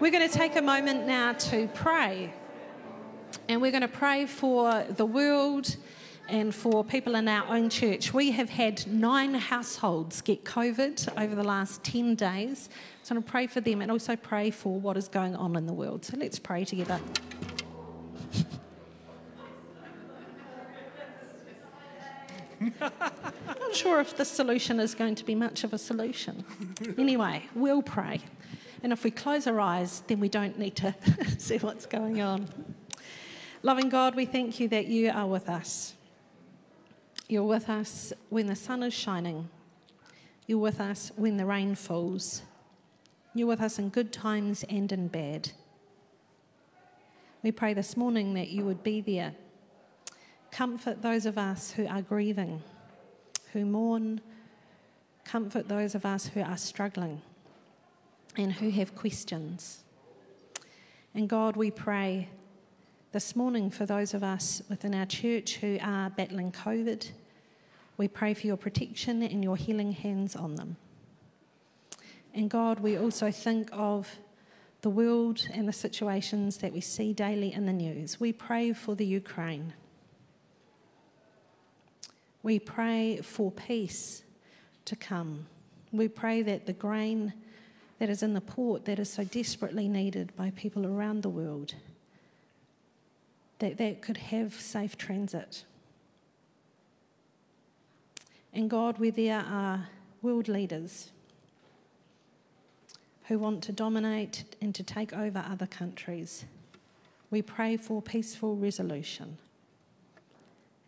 We're 0.00 0.10
going 0.10 0.26
to 0.26 0.34
take 0.34 0.56
a 0.56 0.62
moment 0.62 1.06
now 1.06 1.34
to 1.34 1.68
pray. 1.74 2.32
And 3.50 3.60
we're 3.60 3.70
going 3.70 3.82
to 3.82 3.88
pray 3.88 4.24
for 4.24 4.82
the 4.88 5.04
world 5.04 5.76
and 6.26 6.54
for 6.54 6.82
people 6.82 7.16
in 7.16 7.28
our 7.28 7.46
own 7.54 7.68
church. 7.68 8.14
We 8.14 8.30
have 8.30 8.48
had 8.48 8.86
nine 8.86 9.34
households 9.34 10.22
get 10.22 10.42
COVID 10.42 11.22
over 11.22 11.34
the 11.34 11.44
last 11.44 11.84
10 11.84 12.14
days. 12.14 12.70
So 13.02 13.14
I'm 13.14 13.16
going 13.16 13.24
to 13.24 13.30
pray 13.30 13.46
for 13.46 13.60
them 13.60 13.82
and 13.82 13.90
also 13.90 14.16
pray 14.16 14.50
for 14.50 14.80
what 14.80 14.96
is 14.96 15.06
going 15.06 15.36
on 15.36 15.54
in 15.54 15.66
the 15.66 15.74
world. 15.74 16.06
So 16.06 16.16
let's 16.16 16.38
pray 16.38 16.64
together. 16.64 16.98
Not 22.80 23.74
sure 23.74 24.00
if 24.00 24.16
the 24.16 24.24
solution 24.24 24.80
is 24.80 24.94
going 24.94 25.16
to 25.16 25.26
be 25.26 25.34
much 25.34 25.62
of 25.62 25.74
a 25.74 25.78
solution. 25.78 26.42
Anyway, 26.96 27.42
we'll 27.54 27.82
pray. 27.82 28.22
And 28.82 28.92
if 28.92 29.04
we 29.04 29.10
close 29.10 29.46
our 29.46 29.60
eyes, 29.60 30.02
then 30.06 30.20
we 30.20 30.28
don't 30.28 30.58
need 30.58 30.76
to 30.76 30.94
see 31.38 31.58
what's 31.58 31.86
going 31.86 32.20
on. 32.20 32.48
Loving 33.62 33.90
God, 33.90 34.14
we 34.14 34.24
thank 34.24 34.58
you 34.58 34.68
that 34.68 34.86
you 34.86 35.10
are 35.10 35.26
with 35.26 35.48
us. 35.48 35.94
You're 37.28 37.44
with 37.44 37.68
us 37.68 38.12
when 38.30 38.46
the 38.46 38.56
sun 38.56 38.82
is 38.82 38.94
shining. 38.94 39.50
You're 40.46 40.58
with 40.58 40.80
us 40.80 41.12
when 41.16 41.36
the 41.36 41.44
rain 41.44 41.74
falls. 41.74 42.42
You're 43.34 43.46
with 43.46 43.60
us 43.60 43.78
in 43.78 43.90
good 43.90 44.12
times 44.12 44.64
and 44.68 44.90
in 44.90 45.08
bad. 45.08 45.50
We 47.42 47.52
pray 47.52 47.74
this 47.74 47.96
morning 47.96 48.34
that 48.34 48.48
you 48.48 48.64
would 48.64 48.82
be 48.82 49.00
there. 49.00 49.34
Comfort 50.50 51.02
those 51.02 51.26
of 51.26 51.38
us 51.38 51.70
who 51.72 51.86
are 51.86 52.02
grieving, 52.02 52.62
who 53.52 53.64
mourn. 53.64 54.20
Comfort 55.24 55.68
those 55.68 55.94
of 55.94 56.04
us 56.04 56.26
who 56.26 56.40
are 56.40 56.56
struggling 56.56 57.20
and 58.36 58.52
who 58.52 58.70
have 58.70 58.94
questions. 58.94 59.84
And 61.14 61.28
God, 61.28 61.56
we 61.56 61.70
pray 61.70 62.28
this 63.12 63.34
morning 63.34 63.70
for 63.70 63.86
those 63.86 64.14
of 64.14 64.22
us 64.22 64.62
within 64.68 64.94
our 64.94 65.06
church 65.06 65.56
who 65.56 65.78
are 65.82 66.10
battling 66.10 66.52
COVID. 66.52 67.10
We 67.96 68.06
pray 68.08 68.34
for 68.34 68.46
your 68.46 68.56
protection 68.56 69.22
and 69.22 69.42
your 69.42 69.56
healing 69.56 69.92
hands 69.92 70.36
on 70.36 70.54
them. 70.54 70.76
And 72.32 72.48
God, 72.48 72.78
we 72.80 72.96
also 72.96 73.32
think 73.32 73.68
of 73.72 74.08
the 74.82 74.90
world 74.90 75.46
and 75.52 75.68
the 75.68 75.72
situations 75.72 76.58
that 76.58 76.72
we 76.72 76.80
see 76.80 77.12
daily 77.12 77.52
in 77.52 77.66
the 77.66 77.72
news. 77.72 78.20
We 78.20 78.32
pray 78.32 78.72
for 78.72 78.94
the 78.94 79.04
Ukraine. 79.04 79.74
We 82.42 82.58
pray 82.58 83.20
for 83.22 83.50
peace 83.50 84.22
to 84.86 84.96
come. 84.96 85.46
We 85.92 86.08
pray 86.08 86.42
that 86.42 86.66
the 86.66 86.72
grain 86.72 87.34
that 88.00 88.08
is 88.08 88.22
in 88.22 88.32
the 88.32 88.40
port 88.40 88.86
that 88.86 88.98
is 88.98 89.12
so 89.12 89.22
desperately 89.22 89.86
needed 89.86 90.34
by 90.34 90.50
people 90.56 90.86
around 90.86 91.22
the 91.22 91.28
world, 91.28 91.74
that 93.58 93.76
that 93.76 94.00
could 94.00 94.16
have 94.16 94.54
safe 94.54 94.96
transit. 94.96 95.64
And 98.54 98.70
God, 98.70 98.98
where 98.98 99.10
there 99.10 99.44
are 99.46 99.88
world 100.22 100.48
leaders 100.48 101.10
who 103.26 103.38
want 103.38 103.62
to 103.64 103.72
dominate 103.72 104.44
and 104.62 104.74
to 104.74 104.82
take 104.82 105.12
over 105.12 105.44
other 105.46 105.66
countries, 105.66 106.46
we 107.30 107.42
pray 107.42 107.76
for 107.76 108.00
peaceful 108.00 108.56
resolution. 108.56 109.36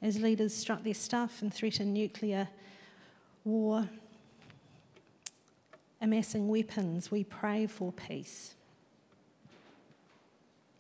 As 0.01 0.19
leaders 0.19 0.57
strut 0.57 0.83
their 0.83 0.95
stuff 0.95 1.43
and 1.43 1.53
threaten 1.53 1.93
nuclear 1.93 2.49
war, 3.45 3.91
amassing 6.03 6.49
weapons, 6.49 7.11
we 7.11 7.25
pray 7.25 7.67
for 7.67 7.93
peace. 7.93 8.55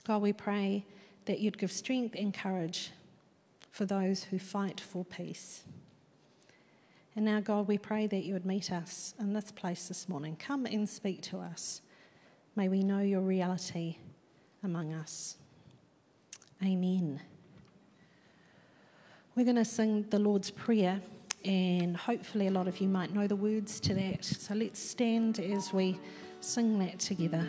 God, 0.04 0.20
we 0.20 0.32
pray 0.32 0.84
that 1.26 1.38
you'd 1.38 1.58
give 1.58 1.70
strength 1.70 2.16
and 2.18 2.34
courage 2.34 2.90
for 3.70 3.86
those 3.86 4.24
who 4.24 4.38
fight 4.38 4.80
for 4.80 5.04
peace. 5.04 5.62
And 7.14 7.24
now, 7.24 7.40
God, 7.40 7.68
we 7.68 7.78
pray 7.78 8.06
that 8.08 8.24
you 8.24 8.32
would 8.32 8.44
meet 8.44 8.72
us 8.72 9.14
in 9.20 9.32
this 9.32 9.52
place 9.52 9.86
this 9.86 10.08
morning. 10.08 10.36
Come 10.36 10.66
and 10.66 10.88
speak 10.88 11.22
to 11.22 11.38
us. 11.38 11.82
May 12.56 12.68
we 12.68 12.82
know 12.82 13.00
your 13.00 13.20
reality 13.20 13.98
among 14.64 14.92
us. 14.92 15.36
Amen. 16.64 17.20
We're 19.34 19.44
going 19.44 19.56
to 19.56 19.64
sing 19.64 20.06
the 20.10 20.18
Lord's 20.18 20.50
Prayer 20.50 21.00
and 21.44 21.96
hopefully 21.96 22.46
a 22.46 22.50
lot 22.50 22.68
of 22.68 22.80
you 22.80 22.88
might 22.88 23.12
know 23.14 23.26
the 23.26 23.36
words 23.36 23.80
to 23.80 23.94
that. 23.94 24.24
So 24.24 24.54
let's 24.54 24.80
stand 24.80 25.40
as 25.40 25.72
we 25.72 25.98
sing 26.40 26.78
that 26.78 26.98
together. 26.98 27.46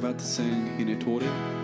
about 0.00 0.18
to 0.18 0.24
sing 0.24 0.80
in 0.80 0.88
a 0.88 0.96
Torre. 0.96 1.59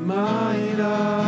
might 0.00 0.80
I? 0.80 1.19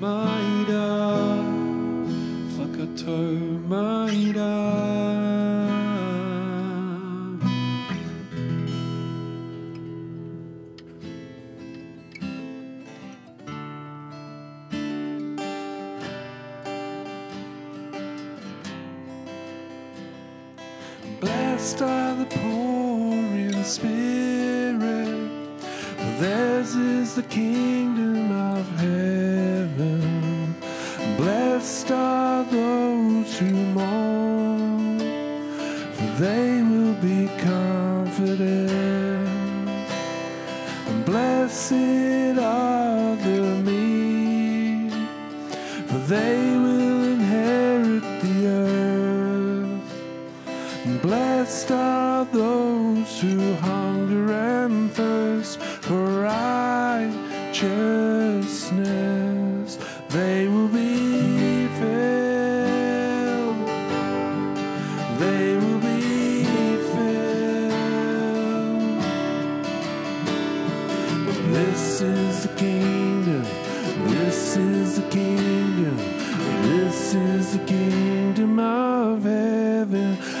maira 0.00 0.88
whakatau 2.56 3.36
maira 3.70 4.52
Blessed 21.20 21.80
are 21.82 22.14
the 22.14 22.26
poor 22.26 23.14
in 23.14 23.64
spirit, 23.64 25.30
for 25.96 26.12
theirs 26.20 26.74
is 26.74 27.14
the 27.14 27.22
kingdom. 27.22 27.75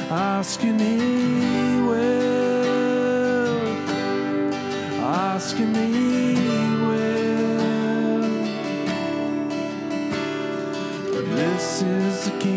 Ask 0.08 0.62
me 0.62 1.82
will. 1.82 3.66
Ask 5.02 5.58
me 5.58 6.34
will. 6.86 8.20
This 11.34 11.82
is 11.82 12.24
the 12.26 12.38
key. 12.38 12.55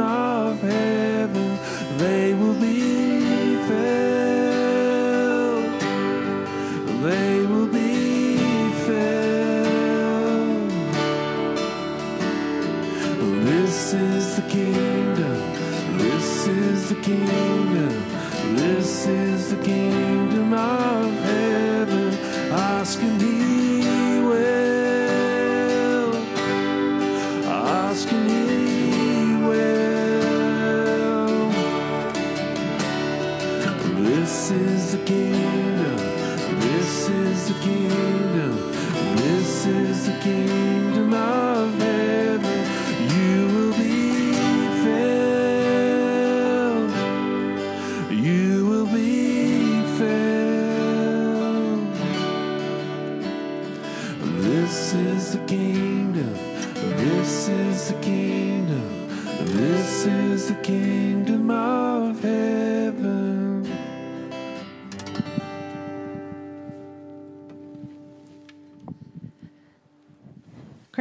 of 0.00 0.60
heaven, 0.60 1.58
they 1.98 2.34
will 2.34 2.54
be 2.54 3.56
filled. 3.68 3.84
They 7.02 7.46
will 7.46 7.66
be 7.66 8.70
filled. 8.86 10.70
This 13.46 13.94
is 13.94 14.36
the 14.36 14.42
kingdom. 14.42 15.38
This 15.98 16.46
is 16.46 16.88
the 16.88 16.96
kingdom. 16.96 17.94
This 18.56 19.06
is 19.06 19.50
the 19.50 19.62
kingdom 19.62 20.52
of 20.52 21.12
heaven. 21.24 22.12
Asking 22.52 23.18
thee. 23.18 23.53
Is 37.44 37.54
the 37.54 37.60
kingdom. 37.60 38.72
This 39.16 39.66
is 39.66 40.06
the 40.06 40.18
kingdom 40.20 41.12
of 41.12 41.43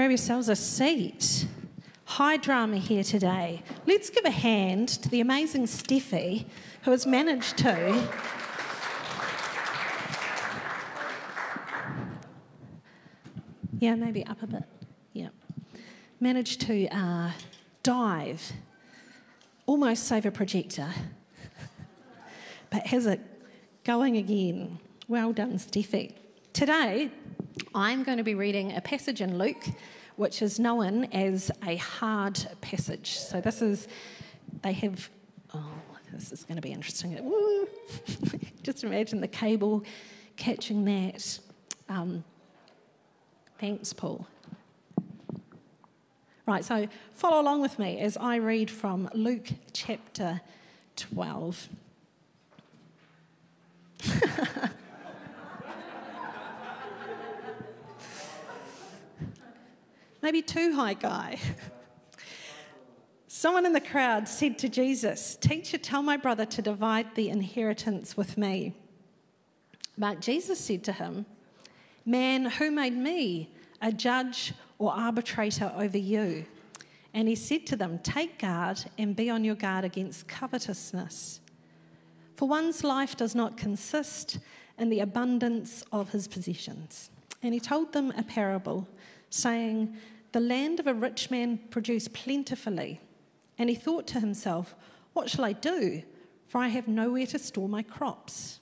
Grab 0.04 0.12
yourselves 0.12 0.50
a 0.50 0.56
seat. 0.58 1.48
High 2.04 2.36
drama 2.36 2.76
here 2.76 3.06
today. 3.06 3.64
Let's 3.86 4.10
give 4.10 4.26
a 4.26 4.32
hand 4.32 4.90
to 4.90 5.08
the 5.08 5.22
amazing 5.22 5.64
Steffi 5.64 6.46
who 6.82 6.92
has 6.92 7.08
managed 7.08 7.58
to. 7.60 8.10
Yeah, 13.80 13.96
maybe 13.96 14.26
up 14.26 14.44
a 14.44 14.48
bit. 14.48 14.64
Yeah. 15.14 15.30
Managed 16.20 16.60
to 16.68 16.90
uh, 16.90 17.32
dive, 17.82 18.52
almost 19.66 20.04
save 20.04 20.26
a 20.26 20.32
projector, 20.32 20.90
but 22.70 22.88
has 22.88 23.06
it 23.06 23.22
going 23.86 24.18
again. 24.18 24.80
Well 25.08 25.32
done, 25.32 25.54
Steffi. 25.54 26.12
Today, 26.52 27.10
I'm 27.76 28.04
going 28.04 28.20
to 28.20 28.24
be 28.24 28.36
reading 28.36 28.76
a 28.76 28.82
passage 28.82 29.20
in 29.20 29.40
Luke, 29.40 29.66
which 30.16 30.44
is 30.44 30.60
known 30.60 31.06
as 31.06 31.50
a 31.66 31.78
hard 31.78 32.40
passage. 32.62 33.18
So 33.18 33.42
this 33.42 33.64
is, 33.64 33.88
they 34.62 34.74
have, 34.74 35.10
oh, 35.56 35.72
this 36.12 36.32
is 36.32 36.44
going 36.44 36.58
to 36.58 36.62
be 36.62 36.72
interesting. 36.72 37.18
Just 38.64 38.84
imagine 38.84 39.22
the 39.22 39.28
cable 39.28 39.84
catching 40.36 40.86
that. 40.86 41.40
Um, 41.90 42.24
thanks, 43.60 43.92
Paul. 43.92 44.28
Right, 46.46 46.64
so 46.64 46.88
follow 47.16 47.42
along 47.42 47.62
with 47.62 47.80
me 47.80 48.00
as 48.02 48.18
I 48.18 48.36
read 48.36 48.70
from 48.70 49.10
Luke 49.14 49.48
chapter 49.72 50.42
12. 50.96 51.70
Maybe 60.24 60.42
too 60.42 60.74
high 60.74 60.94
guy. 60.94 61.38
Someone 63.28 63.66
in 63.66 63.74
the 63.74 63.82
crowd 63.82 64.30
said 64.30 64.58
to 64.60 64.70
Jesus, 64.70 65.36
Teacher, 65.36 65.78
tell 65.78 66.02
my 66.02 66.16
brother 66.16 66.46
to 66.46 66.62
divide 66.62 67.14
the 67.16 67.28
inheritance 67.28 68.16
with 68.16 68.38
me. 68.38 68.74
But 69.98 70.22
Jesus 70.22 70.62
said 70.62 70.82
to 70.86 70.94
him, 70.94 71.26
Man, 72.06 72.46
who 72.46 72.72
made 72.72 72.96
me 72.96 73.54
a 73.82 73.92
judge 73.92 74.54
or 74.78 74.94
arbitrator 74.94 75.74
over 75.76 75.98
you? 75.98 76.46
And 77.14 77.28
he 77.28 77.36
said 77.36 77.68
to 77.68 77.76
them, 77.76 78.00
Take 78.00 78.40
guard 78.40 78.80
and 78.98 79.18
be 79.18 79.30
on 79.30 79.44
your 79.44 79.56
guard 79.56 79.84
against 79.84 80.30
covetousness. 80.30 81.42
For 82.38 82.48
one's 82.48 82.82
life 82.82 83.18
does 83.18 83.36
not 83.36 83.58
consist 83.58 84.40
in 84.80 84.90
the 84.90 85.02
abundance 85.02 85.84
of 85.92 86.12
his 86.12 86.30
possessions. 86.30 87.10
And 87.42 87.54
he 87.54 87.60
told 87.60 87.92
them 87.92 88.14
a 88.16 88.24
parable, 88.24 88.88
saying, 89.30 89.98
The 90.34 90.40
land 90.40 90.80
of 90.80 90.88
a 90.88 90.94
rich 90.94 91.32
man 91.32 91.60
produced 91.70 92.14
plentifully. 92.14 93.00
And 93.58 93.70
he 93.70 93.76
thought 93.76 94.08
to 94.08 94.20
himself, 94.20 94.76
What 95.14 95.30
shall 95.30 95.46
I 95.46 95.54
do? 95.54 96.04
For 96.48 96.60
I 96.60 96.68
have 96.68 96.88
nowhere 96.88 97.28
to 97.28 97.40
store 97.40 97.70
my 97.70 97.84
crops. 97.84 98.60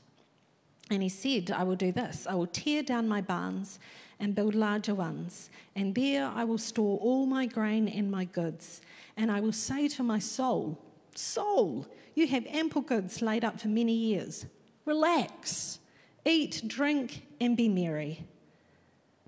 And 0.89 1.01
he 1.01 1.09
said, 1.09 1.49
I 1.51 1.63
will 1.63 1.77
do 1.77 1.91
this 1.91 2.27
I 2.29 2.35
will 2.35 2.47
tear 2.47 2.83
down 2.83 3.07
my 3.07 3.21
barns 3.21 3.79
and 4.19 4.35
build 4.35 4.53
larger 4.53 4.93
ones, 4.93 5.49
and 5.75 5.95
there 5.95 6.27
I 6.27 6.43
will 6.43 6.59
store 6.59 6.99
all 6.99 7.25
my 7.25 7.47
grain 7.47 7.87
and 7.87 8.11
my 8.11 8.25
goods. 8.25 8.81
And 9.17 9.31
I 9.31 9.39
will 9.39 9.53
say 9.53 9.87
to 9.87 10.03
my 10.03 10.19
soul, 10.19 10.77
Soul, 11.15 11.87
you 12.13 12.27
have 12.27 12.45
ample 12.47 12.81
goods 12.81 13.21
laid 13.21 13.43
up 13.43 13.59
for 13.59 13.67
many 13.67 13.93
years. 13.93 14.45
Relax, 14.85 15.79
eat, 16.25 16.61
drink, 16.67 17.25
and 17.39 17.57
be 17.57 17.67
merry. 17.67 18.25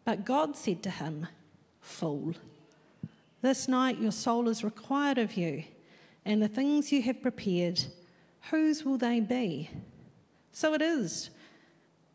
But 0.05 0.25
God 0.25 0.55
said 0.55 0.83
to 0.83 0.89
him, 0.89 1.27
Fool, 1.83 2.33
this 3.41 3.67
night 3.67 3.99
your 3.99 4.13
soul 4.13 4.47
is 4.47 4.63
required 4.63 5.17
of 5.17 5.35
you, 5.35 5.65
and 6.23 6.41
the 6.41 6.47
things 6.47 6.93
you 6.93 7.01
have 7.01 7.21
prepared, 7.21 7.83
whose 8.49 8.85
will 8.85 8.97
they 8.97 9.19
be? 9.19 9.69
So 10.53 10.73
it 10.73 10.81
is. 10.81 11.29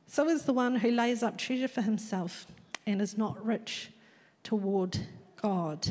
So 0.06 0.26
is 0.30 0.44
the 0.44 0.54
one 0.54 0.76
who 0.76 0.90
lays 0.90 1.22
up 1.22 1.36
treasure 1.36 1.68
for 1.68 1.82
himself 1.82 2.46
and 2.86 3.02
is 3.02 3.18
not 3.18 3.44
rich 3.44 3.90
toward 4.42 4.98
God. 5.40 5.86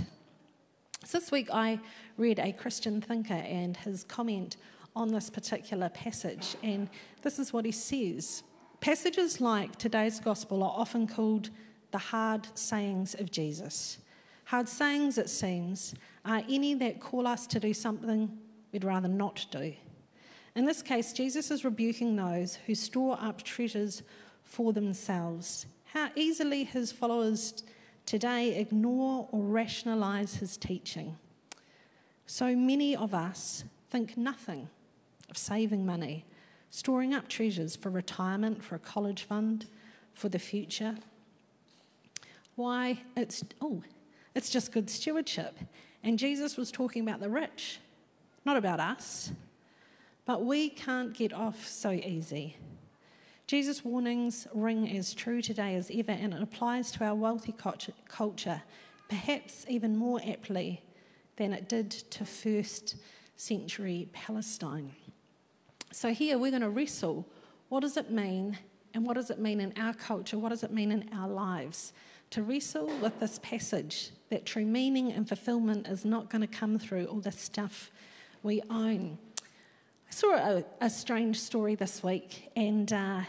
So 1.06 1.20
this 1.20 1.32
week 1.32 1.50
I 1.54 1.80
read 2.18 2.40
a 2.40 2.52
Christian 2.52 3.00
thinker 3.00 3.36
and 3.36 3.78
his 3.78 4.04
comment 4.04 4.58
on 4.96 5.10
this 5.10 5.30
particular 5.30 5.90
passage, 5.90 6.56
and 6.64 6.90
this 7.22 7.38
is 7.38 7.54
what 7.54 7.64
he 7.64 7.72
says. 7.72 8.42
Passages 8.80 9.40
like 9.40 9.76
today's 9.76 10.20
gospel 10.20 10.64
are 10.64 10.74
often 10.76 11.06
called 11.06 11.52
the 11.92 11.98
hard 11.98 12.48
sayings 12.58 13.16
of 13.16 13.32
Jesus. 13.32 14.00
Hard 14.46 14.70
sayings, 14.70 15.18
it 15.18 15.30
seems, 15.30 15.94
are 16.26 16.44
any 16.50 16.74
that 16.76 17.00
call 17.00 17.28
us 17.28 17.48
to 17.48 17.60
do 17.60 17.74
something 17.74 18.38
we'd 18.72 18.84
rather 18.84 19.08
not 19.08 19.46
do. 19.52 19.74
In 20.56 20.66
this 20.66 20.82
case, 20.82 21.14
Jesus 21.14 21.52
is 21.52 21.64
rebuking 21.64 22.16
those 22.16 22.56
who 22.66 22.74
store 22.74 23.18
up 23.22 23.44
treasures 23.44 24.04
for 24.44 24.74
themselves. 24.74 25.68
How 25.94 26.10
easily 26.16 26.64
his 26.64 26.92
followers 26.92 27.64
today 28.06 28.58
ignore 28.58 29.28
or 29.32 29.44
rationalize 29.44 30.36
his 30.36 30.58
teaching. 30.58 31.18
So 32.26 32.56
many 32.56 32.96
of 32.96 33.14
us 33.14 33.66
think 33.90 34.18
nothing 34.18 34.70
of 35.30 35.38
saving 35.38 35.86
money, 35.86 36.26
storing 36.70 37.14
up 37.14 37.28
treasures 37.28 37.76
for 37.76 37.90
retirement, 37.90 38.64
for 38.64 38.76
a 38.76 38.80
college 38.80 39.24
fund, 39.24 39.66
for 40.14 40.30
the 40.30 40.40
future. 40.40 40.96
Why? 42.58 43.00
It's, 43.16 43.46
oh, 43.62 43.84
it's 44.34 44.50
just 44.50 44.72
good 44.72 44.90
stewardship. 44.90 45.58
And 46.04 46.18
Jesus 46.18 46.58
was 46.58 46.72
talking 46.72 47.04
about 47.04 47.20
the 47.20 47.30
rich, 47.30 47.80
not 48.46 48.58
about 48.58 48.80
us. 48.80 49.32
But 50.26 50.44
we 50.44 50.70
can't 50.70 51.14
get 51.14 51.32
off 51.34 51.68
so 51.68 51.92
easy. 51.92 52.58
Jesus' 53.46 53.86
warnings 53.86 54.48
ring 54.54 54.90
as 54.98 55.14
true 55.14 55.42
today 55.42 55.76
as 55.76 55.92
ever, 55.94 56.12
and 56.12 56.34
it 56.34 56.42
applies 56.42 56.92
to 56.94 57.06
our 57.06 57.14
wealthy 57.14 57.54
culture, 58.10 58.64
perhaps 59.08 59.66
even 59.70 59.96
more 59.96 60.20
aptly 60.28 60.82
than 61.38 61.54
it 61.54 61.70
did 61.70 61.92
to 61.92 62.26
first 62.26 62.96
century 63.36 64.10
Palestine. 64.14 64.92
So, 65.92 66.10
here 66.10 66.40
we're 66.40 66.52
going 66.52 66.64
to 66.64 66.70
wrestle 66.70 67.26
what 67.70 67.82
does 67.82 67.98
it 67.98 68.10
mean, 68.10 68.58
and 68.96 69.06
what 69.06 69.14
does 69.14 69.30
it 69.30 69.40
mean 69.40 69.62
in 69.62 69.74
our 69.78 69.94
culture? 69.94 70.40
What 70.40 70.50
does 70.50 70.64
it 70.64 70.72
mean 70.72 70.92
in 70.92 71.08
our 71.14 71.30
lives? 71.30 71.94
To 72.32 72.44
wrestle 72.44 72.88
with 73.02 73.20
this 73.20 73.40
passage 73.42 74.12
that 74.30 74.46
true 74.46 74.66
meaning 74.66 75.14
and 75.14 75.28
fulfillment 75.28 75.88
is 75.88 76.04
not 76.04 76.30
going 76.30 76.42
to 76.42 76.48
come 76.48 76.78
through 76.78 77.06
all 77.06 77.22
the 77.22 77.32
stuff 77.32 77.90
we 78.44 78.62
own. 78.70 79.18
I 79.42 80.12
saw 80.14 80.36
a, 80.36 80.64
a 80.82 80.90
strange 80.90 81.40
story 81.40 81.76
this 81.76 82.04
week, 82.04 82.52
and 82.56 82.92
uh, 82.92 83.22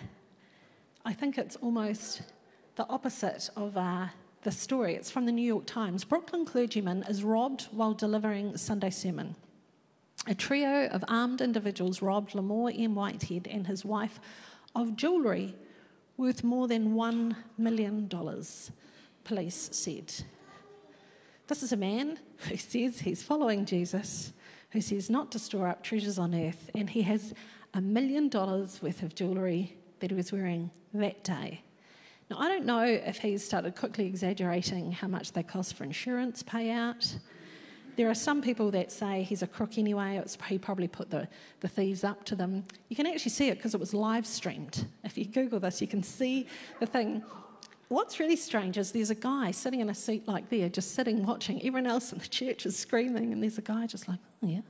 I 1.05 1.13
think 1.13 1.39
it's 1.39 1.55
almost 1.57 2.23
the 2.75 2.87
opposite 2.89 3.51
of 3.57 3.77
uh, 3.77 4.09
the 4.43 4.51
story. 4.51 4.95
It's 4.97 5.11
from 5.11 5.27
the 5.27 5.33
New 5.33 5.47
York 5.47 5.67
Times. 5.67 6.05
Brooklyn 6.05 6.45
clergyman 6.45 7.05
is 7.05 7.23
robbed 7.23 7.69
while 7.71 7.95
delivering 7.95 8.57
Sunday 8.57 8.91
sermon. 8.91 9.37
A 10.27 10.35
trio 10.35 10.89
of 10.89 11.05
armed 11.09 11.41
individuals 11.41 12.03
robbed 12.03 12.35
Lamor 12.35 12.73
M. 12.77 12.97
Whitehead 12.97 13.47
and 13.49 13.67
his 13.67 13.85
wife 13.85 14.19
of 14.75 14.97
jewellery 14.97 15.55
worth 16.17 16.43
more 16.43 16.67
than 16.67 16.95
$1 16.95 17.37
million, 17.57 18.09
police 19.29 19.69
said. 19.73 20.11
This 21.49 21.63
is 21.63 21.73
a 21.73 21.77
man 21.77 22.19
who 22.49 22.57
says 22.57 23.01
he's 23.01 23.23
following 23.23 23.67
Jesus 23.67 24.33
who 24.71 24.81
says 24.81 25.11
not 25.11 25.31
to 25.33 25.39
store 25.39 25.69
up 25.69 25.83
treasures 25.83 26.19
on 26.19 26.35
earth, 26.35 26.71
and 26.75 26.89
he 26.89 27.03
has 27.03 27.35
a 27.75 27.81
million 27.81 28.29
dollars 28.29 28.81
worth 28.83 29.03
of 29.03 29.15
jewellery 29.15 29.77
that 30.01 30.11
he 30.11 30.17
was 30.17 30.33
wearing 30.33 30.71
that 30.95 31.23
day. 31.25 31.61
Now, 32.31 32.39
I 32.39 32.49
don't 32.49 32.65
know 32.65 32.85
if 32.85 33.19
he 33.19 33.37
started 33.39 33.77
quickly 33.77 34.07
exaggerating 34.07 34.93
how 34.93 35.09
much 35.09 35.33
they 35.33 35.43
cost 35.43 35.75
for 35.75 35.85
insurance 35.85 36.43
payout. 36.43 37.19
There 37.97 38.09
are 38.09 38.15
some 38.15 38.41
people 38.41 38.71
that 38.71 38.93
say 38.93 39.23
he's 39.23 39.43
a 39.43 39.47
crook 39.47 39.77
anyway, 39.77 40.23
he 40.47 40.59
probably 40.59 40.89
put 40.89 41.11
the, 41.11 41.29
the 41.61 41.69
thieves 41.69 42.05
up 42.05 42.25
to 42.25 42.37
them. 42.37 42.65
You 42.89 42.97
can 42.97 43.07
actually 43.07 43.33
see 43.33 43.49
it 43.49 43.57
because 43.57 43.75
it 43.75 43.81
was 43.81 43.93
live 43.93 44.27
streamed. 44.27 44.87
If 45.05 45.19
you 45.19 45.25
Google 45.25 45.61
this, 45.61 45.81
you 45.81 45.89
can 45.89 46.03
see 46.03 46.47
the 46.81 46.87
thing. 46.87 47.23
What's 47.89 48.21
really 48.21 48.37
strange 48.37 48.77
is 48.77 48.93
there's 48.93 49.11
a 49.11 49.15
guy 49.15 49.51
sitting 49.51 49.81
in 49.81 49.89
a 49.89 49.95
seat 49.95 50.29
like 50.29 50.51
there, 50.51 50.69
just 50.69 50.95
sitting 50.95 51.25
watching. 51.25 51.59
Everyone 51.59 51.87
else 51.87 52.13
in 52.13 52.19
the 52.19 52.29
church 52.29 52.67
is 52.67 52.79
screaming, 52.79 53.33
and 53.33 53.43
there's 53.43 53.57
a 53.57 53.63
guy 53.63 53.87
just 53.87 54.09
like, 54.09 54.19
oh, 54.43 54.47
yeah. 54.47 54.61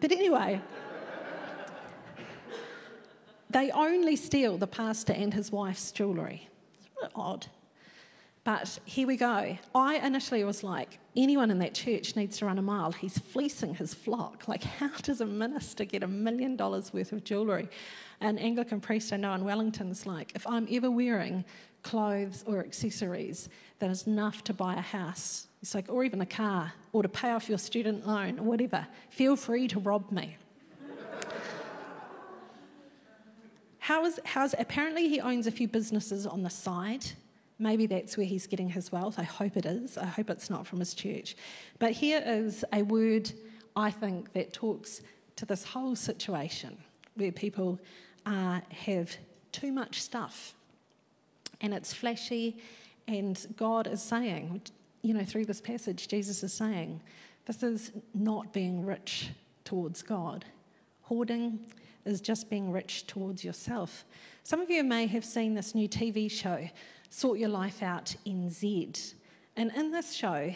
But 0.00 0.12
anyway, 0.12 0.60
they 3.50 3.70
only 3.72 4.14
steal 4.16 4.58
the 4.58 4.66
pastor 4.66 5.12
and 5.12 5.34
his 5.34 5.50
wife's 5.50 5.90
jewellery. 5.90 6.48
It's 7.02 7.12
odd. 7.16 7.46
But 8.44 8.78
here 8.84 9.06
we 9.06 9.16
go. 9.16 9.56
I 9.74 9.96
initially 9.96 10.44
was 10.44 10.62
like, 10.62 10.98
anyone 11.16 11.50
in 11.50 11.58
that 11.60 11.72
church 11.72 12.14
needs 12.14 12.36
to 12.38 12.46
run 12.46 12.58
a 12.58 12.62
mile. 12.62 12.92
He's 12.92 13.16
fleecing 13.16 13.74
his 13.74 13.94
flock. 13.94 14.46
Like, 14.46 14.62
how 14.78 14.90
does 15.02 15.22
a 15.22 15.26
minister 15.26 15.86
get 15.86 16.02
a 16.02 16.06
million 16.06 16.54
dollars 16.54 16.92
worth 16.92 17.12
of 17.12 17.24
jewellery? 17.24 17.70
An 18.20 18.36
Anglican 18.38 18.82
priest 18.82 19.14
I 19.14 19.16
know 19.16 19.32
in 19.32 19.44
Wellington's 19.44 20.06
like, 20.06 20.32
if 20.34 20.46
I'm 20.46 20.68
ever 20.70 20.90
wearing 20.90 21.42
clothes 21.82 22.44
or 22.46 22.60
accessories 22.60 23.48
that 23.78 23.90
is 23.90 24.06
enough 24.06 24.44
to 24.44 24.52
buy 24.52 24.74
a 24.74 24.82
house, 24.82 25.46
it's 25.62 25.74
like, 25.74 25.86
or 25.88 26.04
even 26.04 26.20
a 26.20 26.26
car, 26.26 26.70
or 26.92 27.02
to 27.02 27.08
pay 27.08 27.30
off 27.30 27.48
your 27.48 27.56
student 27.56 28.06
loan, 28.06 28.38
or 28.38 28.42
whatever, 28.42 28.86
feel 29.08 29.36
free 29.36 29.66
to 29.68 29.80
rob 29.80 30.12
me. 30.12 30.36
How 33.78 34.04
is, 34.04 34.20
how's, 34.24 34.54
apparently, 34.58 35.08
he 35.08 35.20
owns 35.20 35.46
a 35.46 35.50
few 35.50 35.68
businesses 35.68 36.26
on 36.26 36.42
the 36.42 36.50
side 36.50 37.06
Maybe 37.58 37.86
that's 37.86 38.16
where 38.16 38.26
he's 38.26 38.46
getting 38.46 38.68
his 38.68 38.90
wealth. 38.90 39.18
I 39.18 39.22
hope 39.22 39.56
it 39.56 39.66
is. 39.66 39.96
I 39.96 40.06
hope 40.06 40.28
it's 40.30 40.50
not 40.50 40.66
from 40.66 40.80
his 40.80 40.94
church. 40.94 41.36
But 41.78 41.92
here 41.92 42.22
is 42.24 42.64
a 42.72 42.82
word, 42.82 43.32
I 43.76 43.90
think, 43.90 44.32
that 44.32 44.52
talks 44.52 45.02
to 45.36 45.46
this 45.46 45.64
whole 45.64 45.94
situation 45.94 46.76
where 47.14 47.32
people 47.32 47.78
uh, 48.26 48.60
have 48.70 49.16
too 49.52 49.72
much 49.72 50.02
stuff 50.02 50.54
and 51.60 51.72
it's 51.72 51.94
flashy, 51.94 52.58
and 53.06 53.46
God 53.56 53.86
is 53.86 54.02
saying, 54.02 54.62
you 55.02 55.14
know, 55.14 55.24
through 55.24 55.46
this 55.46 55.60
passage, 55.60 56.08
Jesus 56.08 56.42
is 56.42 56.52
saying, 56.52 57.00
this 57.46 57.62
is 57.62 57.92
not 58.14 58.52
being 58.52 58.84
rich 58.84 59.30
towards 59.64 60.02
God. 60.02 60.44
Hoarding 61.02 61.60
is 62.04 62.20
just 62.20 62.50
being 62.50 62.70
rich 62.70 63.06
towards 63.06 63.44
yourself. 63.44 64.04
Some 64.42 64.60
of 64.60 64.70
you 64.70 64.82
may 64.84 65.06
have 65.06 65.24
seen 65.24 65.54
this 65.54 65.74
new 65.74 65.88
TV 65.88 66.30
show 66.30 66.68
Sort 67.16 67.38
Your 67.38 67.48
Life 67.48 67.80
Out 67.80 68.16
NZ. 68.26 69.14
And 69.54 69.70
in 69.76 69.92
this 69.92 70.14
show 70.14 70.52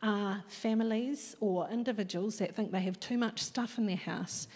are 0.00 0.44
families 0.46 1.34
or 1.40 1.68
individuals 1.70 2.38
that 2.38 2.54
think 2.54 2.70
they 2.70 2.82
have 2.82 3.00
too 3.00 3.18
much 3.18 3.42
stuff 3.42 3.78
in 3.78 3.86
their 3.86 3.96
house 3.96 4.46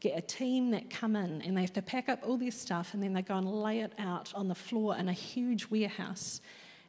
get 0.00 0.18
a 0.18 0.20
team 0.20 0.72
that 0.72 0.90
come 0.90 1.16
in 1.16 1.40
and 1.40 1.56
they 1.56 1.62
have 1.62 1.72
to 1.72 1.80
pack 1.80 2.10
up 2.10 2.18
all 2.22 2.36
their 2.36 2.50
stuff 2.50 2.92
and 2.92 3.02
then 3.02 3.14
they 3.14 3.22
go 3.22 3.34
and 3.34 3.50
lay 3.50 3.80
it 3.80 3.94
out 3.98 4.30
on 4.34 4.48
the 4.48 4.54
floor 4.54 4.94
in 4.94 5.08
a 5.08 5.12
huge 5.14 5.70
warehouse 5.70 6.42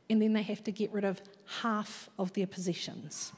and 0.09 0.21
then 0.21 0.33
they 0.33 0.41
have 0.41 0.61
to 0.61 0.73
get 0.73 0.91
rid 0.91 1.05
of 1.05 1.21
half 1.61 2.09
of 2.19 2.33
their 2.33 2.47
possessions. 2.47 3.31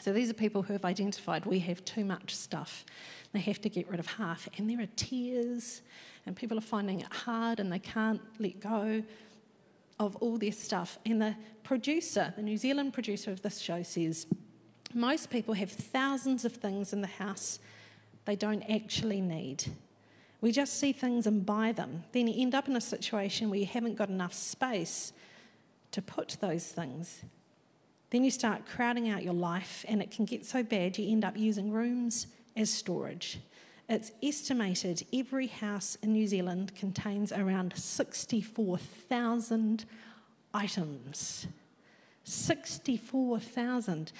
So 0.00 0.12
these 0.12 0.30
are 0.30 0.34
people 0.34 0.62
who 0.62 0.72
have 0.72 0.84
identified 0.84 1.44
we 1.46 1.58
have 1.58 1.84
too 1.84 2.04
much 2.04 2.32
stuff. 2.32 2.84
They 3.32 3.40
have 3.40 3.60
to 3.62 3.68
get 3.68 3.90
rid 3.90 3.98
of 3.98 4.06
half. 4.06 4.48
And 4.56 4.70
there 4.70 4.80
are 4.80 4.88
tears, 4.94 5.82
and 6.26 6.36
people 6.36 6.56
are 6.56 6.60
finding 6.60 7.00
it 7.00 7.12
hard 7.12 7.58
and 7.58 7.72
they 7.72 7.80
can't 7.80 8.20
let 8.38 8.60
go 8.60 9.02
of 9.98 10.16
all 10.16 10.38
this 10.38 10.58
stuff. 10.58 10.98
And 11.06 11.20
the 11.20 11.36
producer, 11.62 12.32
the 12.36 12.42
New 12.42 12.56
Zealand 12.56 12.92
producer 12.92 13.30
of 13.30 13.42
this 13.42 13.58
show, 13.58 13.82
says 13.82 14.26
most 14.94 15.30
people 15.30 15.54
have 15.54 15.70
thousands 15.70 16.44
of 16.44 16.52
things 16.52 16.92
in 16.92 17.00
the 17.00 17.06
house 17.06 17.58
they 18.24 18.36
don't 18.36 18.62
actually 18.62 19.20
need. 19.20 19.64
We 20.40 20.52
just 20.52 20.78
see 20.78 20.92
things 20.92 21.26
and 21.26 21.46
buy 21.46 21.72
them. 21.72 22.04
Then 22.12 22.28
you 22.28 22.42
end 22.42 22.54
up 22.54 22.68
in 22.68 22.76
a 22.76 22.80
situation 22.80 23.48
where 23.50 23.58
you 23.58 23.66
haven't 23.66 23.96
got 23.96 24.08
enough 24.08 24.34
space 24.34 25.12
to 25.92 26.02
put 26.02 26.36
those 26.40 26.66
things. 26.66 27.22
Then 28.10 28.22
you 28.22 28.30
start 28.30 28.66
crowding 28.66 29.08
out 29.08 29.22
your 29.22 29.34
life, 29.34 29.84
and 29.88 30.02
it 30.02 30.10
can 30.10 30.24
get 30.24 30.44
so 30.44 30.62
bad 30.62 30.98
you 30.98 31.10
end 31.10 31.24
up 31.24 31.36
using 31.36 31.72
rooms 31.72 32.26
as 32.56 32.70
storage. 32.70 33.40
It's 33.88 34.10
estimated 34.22 35.04
every 35.12 35.46
house 35.46 35.96
in 36.02 36.12
New 36.12 36.26
Zealand 36.26 36.74
contains 36.74 37.30
around 37.30 37.72
64,000 37.76 39.84
items. 40.52 41.46
64,000. 42.24 44.10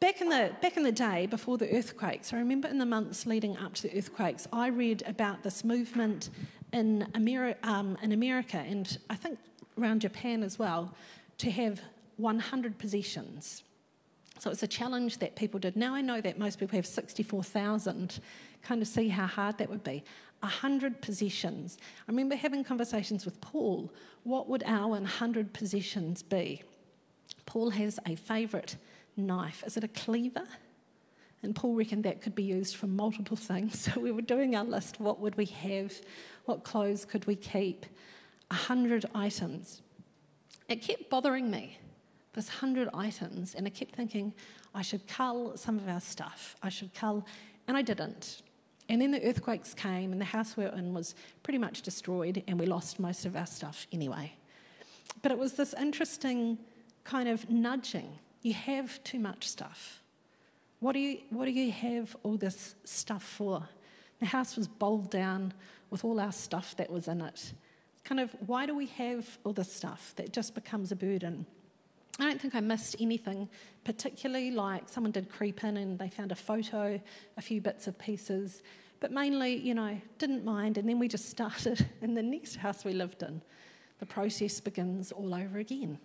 Back 0.00 0.22
in, 0.22 0.30
the, 0.30 0.50
back 0.62 0.78
in 0.78 0.82
the 0.82 0.92
day, 0.92 1.26
before 1.26 1.58
the 1.58 1.70
earthquakes, 1.76 2.32
I 2.32 2.38
remember 2.38 2.68
in 2.68 2.78
the 2.78 2.86
months 2.86 3.26
leading 3.26 3.58
up 3.58 3.74
to 3.74 3.82
the 3.82 3.98
earthquakes, 3.98 4.48
I 4.52 4.68
read 4.68 5.02
about 5.06 5.42
this 5.42 5.64
movement 5.64 6.30
in, 6.72 7.06
Ameri- 7.14 7.56
um, 7.64 7.98
in 8.02 8.12
America 8.12 8.58
and 8.58 8.96
I 9.10 9.16
think 9.16 9.38
around 9.78 10.00
Japan 10.00 10.42
as 10.42 10.58
well 10.58 10.94
to 11.38 11.50
have 11.50 11.82
100 12.16 12.78
possessions. 12.78 13.62
So 14.38 14.50
it's 14.50 14.62
a 14.62 14.68
challenge 14.68 15.18
that 15.18 15.34
people 15.34 15.58
did. 15.58 15.76
Now 15.76 15.94
I 15.94 16.00
know 16.00 16.20
that 16.20 16.38
most 16.38 16.58
people 16.58 16.76
have 16.76 16.86
64,000. 16.86 18.20
Kind 18.62 18.82
of 18.82 18.88
see 18.88 19.08
how 19.08 19.26
hard 19.26 19.58
that 19.58 19.70
would 19.70 19.84
be. 19.84 20.04
100 20.40 21.00
possessions. 21.00 21.78
I 22.06 22.10
remember 22.10 22.36
having 22.36 22.62
conversations 22.62 23.24
with 23.24 23.40
Paul. 23.40 23.92
What 24.24 24.48
would 24.48 24.62
our 24.66 24.88
100 24.88 25.52
possessions 25.52 26.22
be? 26.22 26.62
Paul 27.46 27.70
has 27.70 27.98
a 28.06 28.16
favourite 28.16 28.76
knife. 29.16 29.64
Is 29.66 29.76
it 29.76 29.84
a 29.84 29.88
cleaver? 29.88 30.46
And 31.42 31.54
Paul 31.54 31.74
reckoned 31.74 32.04
that 32.04 32.20
could 32.20 32.34
be 32.34 32.42
used 32.42 32.76
for 32.76 32.86
multiple 32.86 33.36
things. 33.36 33.88
So 33.94 34.00
we 34.00 34.10
were 34.10 34.22
doing 34.22 34.56
our 34.56 34.64
list. 34.64 35.00
What 35.00 35.20
would 35.20 35.36
we 35.36 35.46
have? 35.46 35.94
What 36.44 36.64
clothes 36.64 37.04
could 37.04 37.26
we 37.26 37.36
keep? 37.36 37.86
100 38.48 39.06
items. 39.14 39.82
It 40.68 40.82
kept 40.82 41.08
bothering 41.08 41.50
me 41.50 41.78
this 42.36 42.48
100 42.48 42.90
items, 42.94 43.54
and 43.54 43.66
I 43.66 43.70
kept 43.70 43.96
thinking, 43.96 44.32
I 44.74 44.82
should 44.82 45.08
cull 45.08 45.56
some 45.56 45.78
of 45.78 45.88
our 45.88 46.00
stuff. 46.00 46.54
I 46.62 46.68
should 46.68 46.94
cull, 46.94 47.26
and 47.66 47.76
I 47.76 47.82
didn't. 47.82 48.42
And 48.88 49.00
then 49.02 49.10
the 49.10 49.26
earthquakes 49.26 49.74
came, 49.74 50.12
and 50.12 50.20
the 50.20 50.26
house 50.26 50.56
we 50.56 50.64
were 50.64 50.76
in 50.76 50.94
was 50.94 51.14
pretty 51.42 51.58
much 51.58 51.82
destroyed, 51.82 52.44
and 52.46 52.60
we 52.60 52.66
lost 52.66 53.00
most 53.00 53.24
of 53.24 53.34
our 53.34 53.46
stuff 53.46 53.86
anyway. 53.90 54.32
But 55.22 55.32
it 55.32 55.38
was 55.38 55.54
this 55.54 55.74
interesting 55.74 56.58
kind 57.04 57.28
of 57.28 57.48
nudging. 57.50 58.18
You 58.42 58.52
have 58.52 59.02
too 59.02 59.18
much 59.18 59.48
stuff. 59.48 60.02
What 60.80 60.92
do 60.92 61.00
you, 61.00 61.18
what 61.30 61.46
do 61.46 61.52
you 61.52 61.72
have 61.72 62.14
all 62.22 62.36
this 62.36 62.74
stuff 62.84 63.22
for? 63.22 63.66
The 64.20 64.26
house 64.26 64.56
was 64.56 64.68
bowled 64.68 65.10
down 65.10 65.54
with 65.90 66.04
all 66.04 66.20
our 66.20 66.32
stuff 66.32 66.76
that 66.76 66.90
was 66.90 67.08
in 67.08 67.22
it. 67.22 67.52
Kind 68.04 68.20
of, 68.20 68.36
why 68.46 68.66
do 68.66 68.76
we 68.76 68.86
have 68.86 69.38
all 69.42 69.52
this 69.52 69.72
stuff 69.72 70.12
that 70.16 70.32
just 70.32 70.54
becomes 70.54 70.92
a 70.92 70.96
burden? 70.96 71.46
I 72.18 72.24
don't 72.24 72.40
think 72.40 72.54
I 72.54 72.60
missed 72.60 72.96
anything 72.98 73.48
particularly, 73.84 74.50
like 74.50 74.88
someone 74.88 75.12
did 75.12 75.28
creep 75.28 75.62
in 75.62 75.76
and 75.76 75.98
they 75.98 76.08
found 76.08 76.32
a 76.32 76.36
photo, 76.36 77.00
a 77.36 77.42
few 77.42 77.60
bits 77.60 77.86
of 77.86 77.98
pieces, 77.98 78.62
but 79.00 79.12
mainly, 79.12 79.54
you 79.56 79.74
know, 79.74 80.00
didn't 80.18 80.44
mind. 80.44 80.78
And 80.78 80.88
then 80.88 80.98
we 80.98 81.08
just 81.08 81.28
started 81.28 81.86
in 82.02 82.14
the 82.14 82.22
next 82.22 82.56
house 82.56 82.84
we 82.84 82.92
lived 82.92 83.22
in. 83.22 83.42
The 83.98 84.06
process 84.06 84.60
begins 84.60 85.12
all 85.12 85.34
over 85.34 85.58
again. 85.58 85.98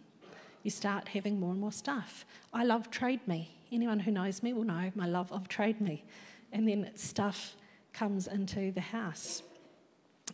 You 0.64 0.70
start 0.70 1.08
having 1.08 1.40
more 1.40 1.52
and 1.52 1.60
more 1.60 1.72
stuff. 1.72 2.26
I 2.54 2.66
love 2.66 2.92
Trade 2.92 3.28
Me. 3.28 3.50
Anyone 3.72 4.00
who 4.00 4.12
knows 4.12 4.44
me 4.44 4.54
will 4.54 4.64
know 4.64 4.92
my 4.96 5.08
love 5.08 5.32
of 5.32 5.48
Trade 5.48 5.82
Me. 5.82 6.04
And 6.52 6.68
then 6.68 6.92
stuff 6.96 7.56
comes 7.94 8.28
into 8.28 8.72
the 8.72 8.82
house. 8.82 9.42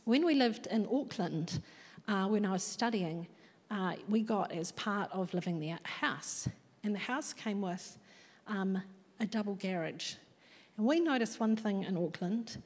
When 0.03 0.25
we 0.25 0.35
lived 0.35 0.67
in 0.67 0.87
Auckland, 0.91 1.61
uh, 2.07 2.27
when 2.27 2.45
I 2.45 2.51
was 2.51 2.63
studying, 2.63 3.27
uh, 3.69 3.93
we 4.07 4.21
got 4.21 4.51
as 4.51 4.71
part 4.73 5.09
of 5.11 5.33
living 5.33 5.59
there 5.59 5.79
a 5.83 5.87
house. 5.87 6.47
And 6.83 6.93
the 6.93 6.99
house 6.99 7.33
came 7.33 7.61
with 7.61 7.97
um, 8.47 8.81
a 9.19 9.25
double 9.25 9.55
garage. 9.55 10.13
And 10.77 10.85
we 10.85 10.99
noticed 10.99 11.39
one 11.39 11.55
thing 11.55 11.83
in 11.83 11.97
Auckland 11.97 12.61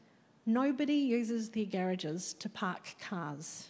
nobody 0.45 0.95
uses 0.95 1.49
their 1.49 1.65
garages 1.65 2.33
to 2.33 2.49
park 2.49 2.95
cars. 2.99 3.67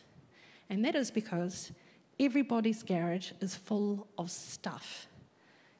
And 0.70 0.86
that 0.86 0.96
is 0.96 1.12
because 1.12 1.72
everybody's 2.20 2.82
garage 2.82 3.32
is 3.42 3.56
full 3.56 4.08
of 4.18 4.32
stuff. 4.32 5.08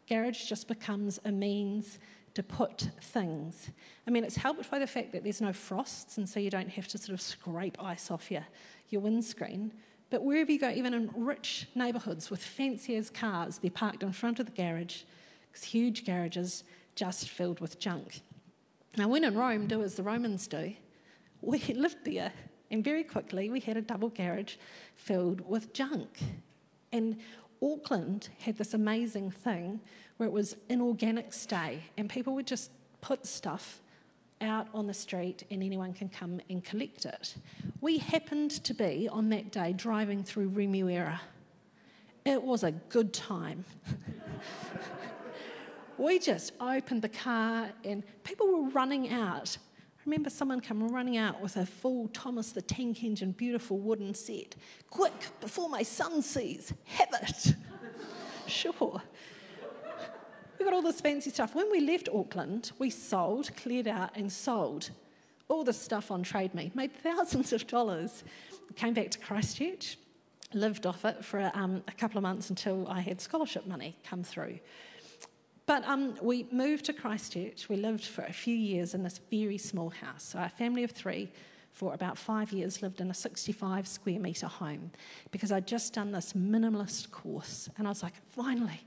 Garage 0.08 0.46
just 0.46 0.68
becomes 0.68 1.20
a 1.24 1.32
means 1.32 1.98
to 2.34 2.44
put 2.44 2.90
things. 3.02 3.72
I 4.08 4.12
mean, 4.12 4.24
it's 4.24 4.36
helped 4.36 4.70
by 4.70 4.80
the 4.80 4.88
fact 4.88 5.12
that 5.14 5.24
there's 5.24 5.42
no 5.42 5.54
frosts, 5.54 6.18
and 6.18 6.28
so 6.28 6.40
you 6.40 6.50
don't 6.50 6.70
have 6.70 6.88
to 6.90 6.98
sort 6.98 7.14
of 7.14 7.22
scrape 7.22 7.82
ice 7.82 8.12
off 8.12 8.32
your, 8.32 8.46
your 8.90 9.02
windscreen. 9.02 9.74
But 10.12 10.24
wherever 10.24 10.52
you 10.52 10.60
go, 10.60 10.70
even 10.70 10.94
in 10.94 11.10
rich 11.16 11.68
neighbourhoods 11.74 12.30
with 12.30 12.44
fanciers 12.44 13.10
cars, 13.10 13.58
they're 13.58 13.72
parked 13.72 14.04
in 14.04 14.12
front 14.12 14.40
of 14.40 14.46
the 14.46 14.52
garage, 14.52 15.04
huge 15.60 16.06
garages 16.06 16.64
just 16.96 17.30
filled 17.30 17.62
with 17.62 17.80
junk. 17.80 18.22
Now, 18.98 19.08
when 19.08 19.24
in 19.24 19.36
Rome, 19.36 19.68
do 19.68 19.82
as 19.82 19.96
the 19.96 20.04
Romans 20.04 20.48
do. 20.48 20.76
We 21.42 21.60
lived 21.76 22.04
there, 22.04 22.34
and 22.70 22.84
very 22.84 23.06
quickly 23.06 23.50
we 23.50 23.62
had 23.62 23.78
a 23.78 23.82
double 23.82 24.10
garage 24.10 24.56
filled 24.96 25.42
with 25.48 25.74
junk. 25.74 26.20
And 26.92 27.18
Auckland 27.64 28.28
had 28.40 28.58
this 28.58 28.74
amazing 28.74 29.32
thing 29.32 29.80
where 30.18 30.28
it 30.28 30.34
was 30.34 30.58
an 30.70 30.82
organic 30.82 31.32
stay, 31.32 31.84
and 31.98 32.10
people 32.10 32.36
would 32.36 32.48
just 32.48 32.70
put 33.00 33.26
stuff 33.26 33.82
out 34.42 34.68
on 34.74 34.88
the 34.88 34.94
street 34.94 35.44
and 35.52 35.64
anyone 35.64 35.94
can 35.94 36.10
come 36.10 36.42
and 36.50 36.64
collect 36.64 37.06
it. 37.06 37.36
We 37.80 37.98
happened 37.98 38.52
to 38.64 38.74
be 38.74 39.08
on 39.10 39.30
that 39.30 39.52
day 39.52 39.74
driving 39.74 40.24
through 40.24 40.50
Remuera. 40.50 41.20
It 42.26 42.42
was 42.42 42.64
a 42.64 42.72
good 42.72 43.14
time. 43.14 43.66
we 45.98 46.20
just 46.20 46.54
opened 46.60 47.02
the 47.02 47.10
car 47.10 47.70
and 47.84 48.04
people 48.24 48.48
were 48.48 48.70
running 48.70 49.12
out. 49.12 49.58
I 50.02 50.04
remember 50.06 50.30
someone 50.30 50.62
come 50.62 50.88
running 50.88 51.18
out 51.18 51.42
with 51.42 51.58
a 51.58 51.66
full 51.66 52.08
Thomas 52.10 52.52
the 52.52 52.62
Tank 52.62 53.04
Engine 53.04 53.32
beautiful 53.32 53.78
wooden 53.78 54.14
set. 54.14 54.56
Quick, 54.90 55.14
before 55.40 55.70
my 55.70 55.84
son 55.84 56.22
sees, 56.22 56.74
have 56.86 57.10
it. 57.22 57.56
sure. 58.48 59.02
We 60.62 60.66
got 60.66 60.76
all 60.76 60.84
this 60.84 61.02
fancy 61.02 61.32
stuff. 61.32 61.56
When 61.56 61.72
we 61.72 61.80
left 61.80 62.08
Auckland, 62.14 62.72
we 62.78 62.92
sold, 62.92 63.50
cleared 63.56 63.88
out, 63.88 64.16
and 64.16 64.32
sold 64.32 64.92
all 65.48 65.64
this 65.64 65.82
stuff 65.82 66.12
on 66.12 66.22
Trade 66.22 66.54
Me, 66.54 66.72
made 66.76 66.94
thousands 66.94 67.52
of 67.52 67.66
dollars. 67.66 68.24
Came 68.76 68.94
back 68.94 69.10
to 69.10 69.18
Christchurch, 69.18 69.98
lived 70.54 70.86
off 70.86 71.04
it 71.04 71.26
for 71.26 71.50
um, 71.56 71.82
a 71.88 71.92
couple 71.94 72.20
of 72.20 72.22
months 72.22 72.52
until 72.52 72.88
I 72.88 73.00
had 73.00 73.20
scholarship 73.20 73.66
money 73.66 73.98
come 74.04 74.24
through. 74.24 74.60
But 75.66 75.84
um, 75.88 76.14
we 76.22 76.46
moved 76.52 76.86
to 76.86 76.94
Christchurch. 76.94 77.68
We 77.68 77.78
lived 77.78 78.06
for 78.06 78.24
a 78.26 78.34
few 78.34 78.56
years 78.56 78.94
in 78.94 79.02
this 79.02 79.20
very 79.32 79.58
small 79.58 79.90
house. 79.90 80.26
So, 80.26 80.38
our 80.38 80.50
family 80.50 80.84
of 80.84 80.92
three, 80.92 81.32
for 81.72 81.96
about 81.96 82.20
five 82.20 82.52
years, 82.52 82.84
lived 82.84 83.02
in 83.02 83.10
a 83.10 83.16
65 83.16 83.88
square 83.88 84.20
metre 84.20 84.46
home 84.46 84.92
because 85.32 85.52
I'd 85.52 85.66
just 85.66 85.96
done 85.96 86.12
this 86.12 86.34
minimalist 86.34 87.10
course. 87.10 87.68
And 87.80 87.88
I 87.88 87.90
was 87.90 88.04
like, 88.04 88.14
finally, 88.30 88.82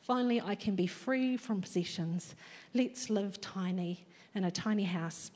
Finally, 0.00 0.40
I 0.40 0.54
can 0.54 0.74
be 0.74 0.86
free 0.86 1.36
from 1.36 1.60
possessions. 1.60 2.34
Let's 2.74 3.10
live 3.10 3.40
tiny 3.40 4.06
in 4.34 4.44
a 4.44 4.50
tiny 4.50 4.84
house. 4.84 5.30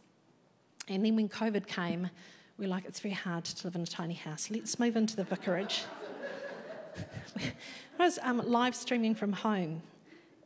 And 0.88 1.05
then 1.05 1.16
when 1.16 1.29
COVID 1.29 1.66
came, 1.66 2.11
we're 2.59 2.68
like, 2.68 2.85
it's 2.85 3.00
very 3.00 3.14
hard 3.14 3.44
to 3.44 3.66
live 3.66 3.74
in 3.74 3.83
a 3.83 3.87
tiny 3.87 4.14
house. 4.14 4.50
Let's 4.50 4.79
move 4.79 4.96
into 4.96 5.16
the 5.16 5.24
vicarage. 5.24 5.85
I 7.98 8.05
was 8.05 8.18
um, 8.22 8.38
live 8.48 8.74
streaming 8.74 9.14
from 9.14 9.33
home. 9.33 9.83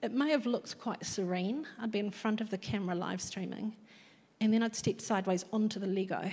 It 0.02 0.12
may 0.12 0.30
have 0.30 0.46
looked 0.46 0.78
quite 0.78 1.04
serene. 1.04 1.66
I'd 1.80 1.90
be 1.90 1.98
in 1.98 2.10
front 2.10 2.40
of 2.40 2.50
the 2.50 2.58
camera 2.58 2.94
live 2.94 3.20
streaming, 3.20 3.76
and 4.40 4.52
then 4.52 4.62
I'd 4.62 4.76
step 4.76 5.00
sideways 5.00 5.44
onto 5.52 5.80
the 5.80 5.86
Lego. 5.86 6.30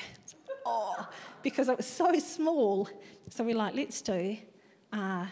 Oh, 0.65 1.07
because 1.41 1.67
it 1.67 1.77
was 1.77 1.85
so 1.85 2.17
small. 2.19 2.89
So 3.29 3.43
we're 3.43 3.55
like, 3.55 3.75
let's 3.75 4.01
do 4.01 4.37
uh, 4.93 5.25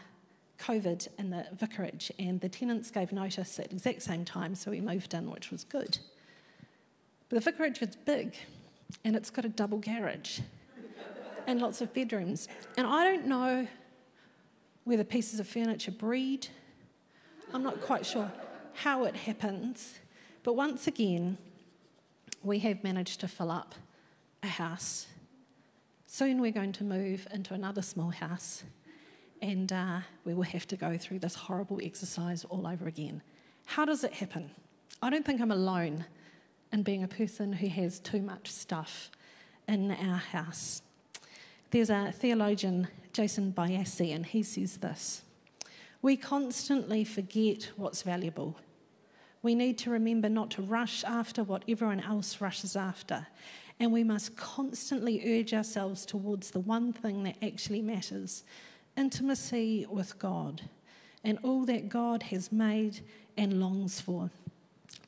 COVID 0.59 1.07
in 1.17 1.29
the 1.29 1.45
vicarage, 1.53 2.11
and 2.19 2.39
the 2.39 2.49
tenants 2.49 2.91
gave 2.91 3.11
notice 3.11 3.59
at 3.59 3.69
the 3.69 3.75
exact 3.75 4.01
same 4.03 4.23
time, 4.25 4.55
so 4.55 4.71
we 4.71 4.81
moved 4.81 5.13
in, 5.13 5.29
which 5.29 5.51
was 5.51 5.63
good. 5.63 5.97
But 7.29 7.43
the 7.43 7.51
vicarage 7.51 7.81
is 7.81 7.95
big, 7.95 8.35
and 9.03 9.15
it's 9.15 9.29
got 9.29 9.45
a 9.45 9.49
double 9.49 9.79
garage 9.79 10.39
and 11.47 11.61
lots 11.61 11.81
of 11.81 11.93
bedrooms. 11.93 12.47
And 12.77 12.87
I 12.87 13.03
don't 13.03 13.27
know 13.27 13.67
whether 14.83 15.03
pieces 15.03 15.39
of 15.39 15.47
furniture 15.47 15.91
breed. 15.91 16.47
I'm 17.53 17.63
not 17.63 17.81
quite 17.81 18.05
sure 18.05 18.31
how 18.73 19.05
it 19.05 19.15
happens. 19.15 19.99
But 20.43 20.53
once 20.53 20.87
again, 20.87 21.37
we 22.43 22.59
have 22.59 22.83
managed 22.83 23.21
to 23.21 23.27
fill 23.27 23.51
up 23.51 23.75
a 24.41 24.47
house. 24.47 25.07
Soon 26.05 26.41
we're 26.41 26.51
going 26.51 26.73
to 26.73 26.83
move 26.83 27.27
into 27.33 27.53
another 27.53 27.81
small 27.81 28.09
house 28.09 28.63
and 29.43 29.73
uh, 29.73 29.99
we 30.23 30.33
will 30.33 30.43
have 30.43 30.65
to 30.65 30.77
go 30.77 30.97
through 30.97 31.19
this 31.19 31.35
horrible 31.35 31.81
exercise 31.83 32.45
all 32.45 32.65
over 32.65 32.87
again. 32.87 33.21
How 33.65 33.83
does 33.83 34.05
it 34.05 34.13
happen? 34.13 34.49
I 35.01 35.09
don't 35.09 35.25
think 35.25 35.41
I'm 35.41 35.51
alone 35.51 36.05
in 36.71 36.81
being 36.81 37.03
a 37.03 37.09
person 37.09 37.51
who 37.51 37.67
has 37.67 37.99
too 37.99 38.21
much 38.21 38.49
stuff 38.49 39.11
in 39.67 39.91
our 39.91 40.15
house. 40.15 40.81
There's 41.71 41.89
a 41.89 42.13
theologian, 42.13 42.87
Jason 43.11 43.51
Biasi, 43.51 44.15
and 44.15 44.25
he 44.25 44.43
says 44.43 44.77
this 44.77 45.23
We 46.01 46.15
constantly 46.15 47.03
forget 47.03 47.69
what's 47.75 48.01
valuable. 48.01 48.57
We 49.41 49.55
need 49.55 49.77
to 49.79 49.89
remember 49.89 50.29
not 50.29 50.51
to 50.51 50.61
rush 50.61 51.03
after 51.03 51.43
what 51.43 51.65
everyone 51.67 51.99
else 51.99 52.39
rushes 52.39 52.77
after. 52.77 53.27
And 53.77 53.91
we 53.91 54.05
must 54.05 54.37
constantly 54.37 55.37
urge 55.37 55.53
ourselves 55.53 56.05
towards 56.05 56.51
the 56.51 56.61
one 56.61 56.93
thing 56.93 57.23
that 57.23 57.35
actually 57.41 57.81
matters 57.81 58.43
intimacy 58.97 59.85
with 59.89 60.17
God 60.19 60.61
and 61.23 61.39
all 61.43 61.65
that 61.65 61.89
God 61.89 62.23
has 62.23 62.51
made 62.51 63.01
and 63.37 63.59
longs 63.59 64.01
for. 64.01 64.29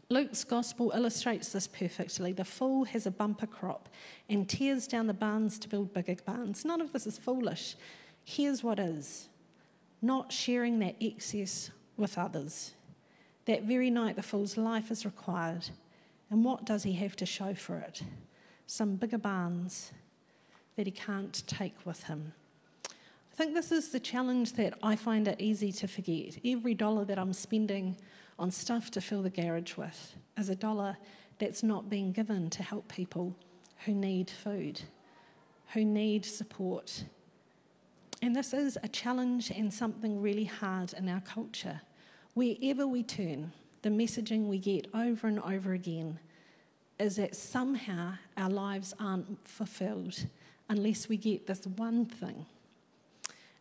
Luke's 0.09 0.43
gospel 0.43 0.91
illustrates 0.95 1.51
this 1.51 1.67
perfectly. 1.67 2.31
The 2.31 2.45
fool 2.45 2.85
has 2.85 3.07
a 3.07 3.11
bumper 3.11 3.47
crop 3.47 3.89
and 4.29 4.47
tears 4.47 4.87
down 4.87 5.07
the 5.07 5.13
barns 5.13 5.57
to 5.59 5.67
build 5.69 5.93
bigger 5.93 6.15
barns. 6.25 6.63
None 6.63 6.79
of 6.79 6.93
this 6.93 7.07
is 7.07 7.17
foolish. 7.17 7.75
Here's 8.23 8.63
what 8.63 8.79
is 8.79 9.29
not 10.01 10.31
sharing 10.31 10.79
that 10.79 10.95
excess 10.99 11.71
with 11.97 12.17
others. 12.17 12.73
That 13.45 13.63
very 13.63 13.89
night, 13.89 14.15
the 14.15 14.23
fool's 14.23 14.57
life 14.57 14.91
is 14.91 15.05
required. 15.05 15.69
And 16.29 16.43
what 16.43 16.65
does 16.65 16.83
he 16.83 16.93
have 16.93 17.15
to 17.17 17.25
show 17.25 17.53
for 17.53 17.77
it? 17.77 18.01
Some 18.67 18.95
bigger 18.95 19.17
barns 19.17 19.91
that 20.75 20.85
he 20.85 20.91
can't 20.91 21.43
take 21.47 21.85
with 21.85 22.03
him. 22.03 22.33
I 23.35 23.37
think 23.37 23.53
this 23.53 23.73
is 23.73 23.89
the 23.89 23.99
challenge 23.99 24.53
that 24.53 24.75
I 24.81 24.95
find 24.95 25.27
it 25.27 25.41
easy 25.41 25.73
to 25.73 25.89
forget. 25.89 26.37
Every 26.45 26.73
dollar 26.73 27.03
that 27.03 27.19
I'm 27.19 27.33
spending 27.33 27.97
on 28.39 28.49
stuff 28.49 28.89
to 28.91 29.01
fill 29.01 29.23
the 29.23 29.29
garage 29.29 29.75
with 29.75 30.15
is 30.37 30.47
a 30.47 30.55
dollar 30.55 30.95
that's 31.37 31.61
not 31.61 31.89
being 31.89 32.13
given 32.13 32.49
to 32.51 32.63
help 32.63 32.87
people 32.87 33.35
who 33.83 33.93
need 33.93 34.29
food, 34.29 34.79
who 35.73 35.83
need 35.83 36.23
support. 36.23 37.03
And 38.21 38.33
this 38.33 38.53
is 38.53 38.77
a 38.83 38.87
challenge 38.87 39.51
and 39.51 39.73
something 39.73 40.21
really 40.21 40.45
hard 40.45 40.93
in 40.93 41.09
our 41.09 41.19
culture. 41.19 41.81
Wherever 42.35 42.87
we 42.87 43.03
turn, 43.03 43.51
the 43.81 43.89
messaging 43.89 44.47
we 44.47 44.59
get 44.59 44.87
over 44.93 45.27
and 45.27 45.41
over 45.41 45.73
again 45.73 46.19
is 47.01 47.17
that 47.17 47.35
somehow 47.35 48.13
our 48.37 48.49
lives 48.49 48.93
aren't 48.97 49.45
fulfilled 49.45 50.25
unless 50.69 51.09
we 51.09 51.17
get 51.17 51.47
this 51.47 51.67
one 51.67 52.05
thing 52.05 52.45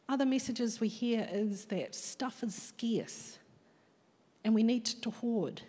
other 0.08 0.26
messages 0.26 0.80
we 0.80 0.88
hear 0.88 1.28
is 1.30 1.66
that 1.66 1.94
stuff 1.94 2.42
is 2.42 2.54
scarce 2.54 3.38
and 4.44 4.54
we 4.54 4.62
need 4.62 4.84
to 4.84 5.10
hoard, 5.10 5.62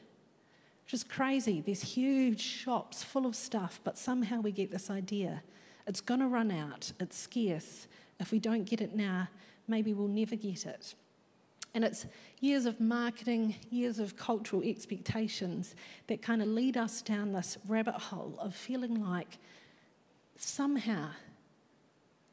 which 0.84 0.94
is 0.94 1.04
crazy. 1.04 1.62
There's 1.62 1.82
huge 1.82 2.42
shops 2.42 3.04
full 3.04 3.26
of 3.26 3.36
stuff, 3.36 3.80
but 3.84 3.98
somehow 3.98 4.42
we 4.42 4.52
get 4.52 4.72
this 4.72 4.90
idea 4.90 5.42
it's 5.88 6.02
going 6.02 6.20
to 6.20 6.28
run 6.28 6.52
out, 6.52 6.92
it's 7.00 7.18
scarce. 7.18 7.88
If 8.20 8.32
we 8.32 8.40
don't 8.40 8.66
get 8.66 8.82
it 8.82 8.96
now, 8.96 9.28
maybe 9.68 9.94
we'll 9.94 10.08
never 10.08 10.36
get 10.36 10.66
it. 10.66 10.96
And 11.74 11.84
it's 11.84 12.06
years 12.40 12.66
of 12.66 12.80
marketing, 12.80 13.56
years 13.70 14.00
of 14.00 14.16
cultural 14.16 14.64
expectations 14.64 15.76
that 16.08 16.22
kind 16.22 16.42
of 16.42 16.48
lead 16.48 16.78
us 16.78 17.02
down 17.02 17.34
this 17.34 17.58
rabbit 17.68 17.96
hole 17.96 18.36
of 18.40 18.56
feeling 18.56 19.04
like 19.04 19.38
somehow 20.38 21.10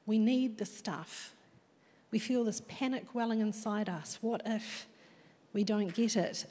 we 0.06 0.18
need 0.18 0.58
the 0.58 0.64
stuff 0.64 1.34
we 2.12 2.18
feel 2.18 2.44
this 2.44 2.62
panic 2.68 3.14
welling 3.14 3.40
inside 3.40 3.88
us. 3.88 4.18
What 4.20 4.42
if 4.44 4.86
we 5.52 5.64
don't 5.64 5.92
get 5.92 6.14
it? 6.14 6.46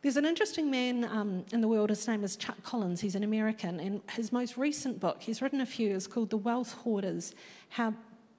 There's 0.00 0.16
an 0.16 0.24
interesting 0.24 0.70
man 0.70 1.04
um, 1.04 1.44
in 1.52 1.60
the 1.60 1.66
world, 1.66 1.90
his 1.90 2.06
name 2.06 2.22
is 2.22 2.36
Chuck 2.36 2.62
Collins, 2.62 3.00
he's 3.00 3.16
an 3.16 3.24
American, 3.24 3.80
and 3.80 4.00
his 4.12 4.30
most 4.30 4.56
recent 4.56 5.00
book, 5.00 5.20
he's 5.20 5.42
written 5.42 5.60
a 5.60 5.66
few, 5.66 5.90
is 5.90 6.06
called 6.06 6.30
The 6.30 6.36
Wealth 6.36 6.72
Hoarders 6.72 7.34
How 7.70 7.92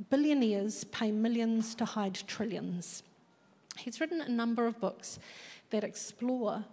Billionaires 0.09 0.85
Pay 0.85 1.12
Millions 1.12 1.75
to 1.75 1.83
Hide 1.83 2.17
Trillions. 2.27 3.03
He's 3.77 3.99
written 3.99 4.21
a 4.21 4.29
number 4.29 4.65
of 4.65 4.79
books 4.79 5.19
that 5.71 5.83
explore 5.83 6.63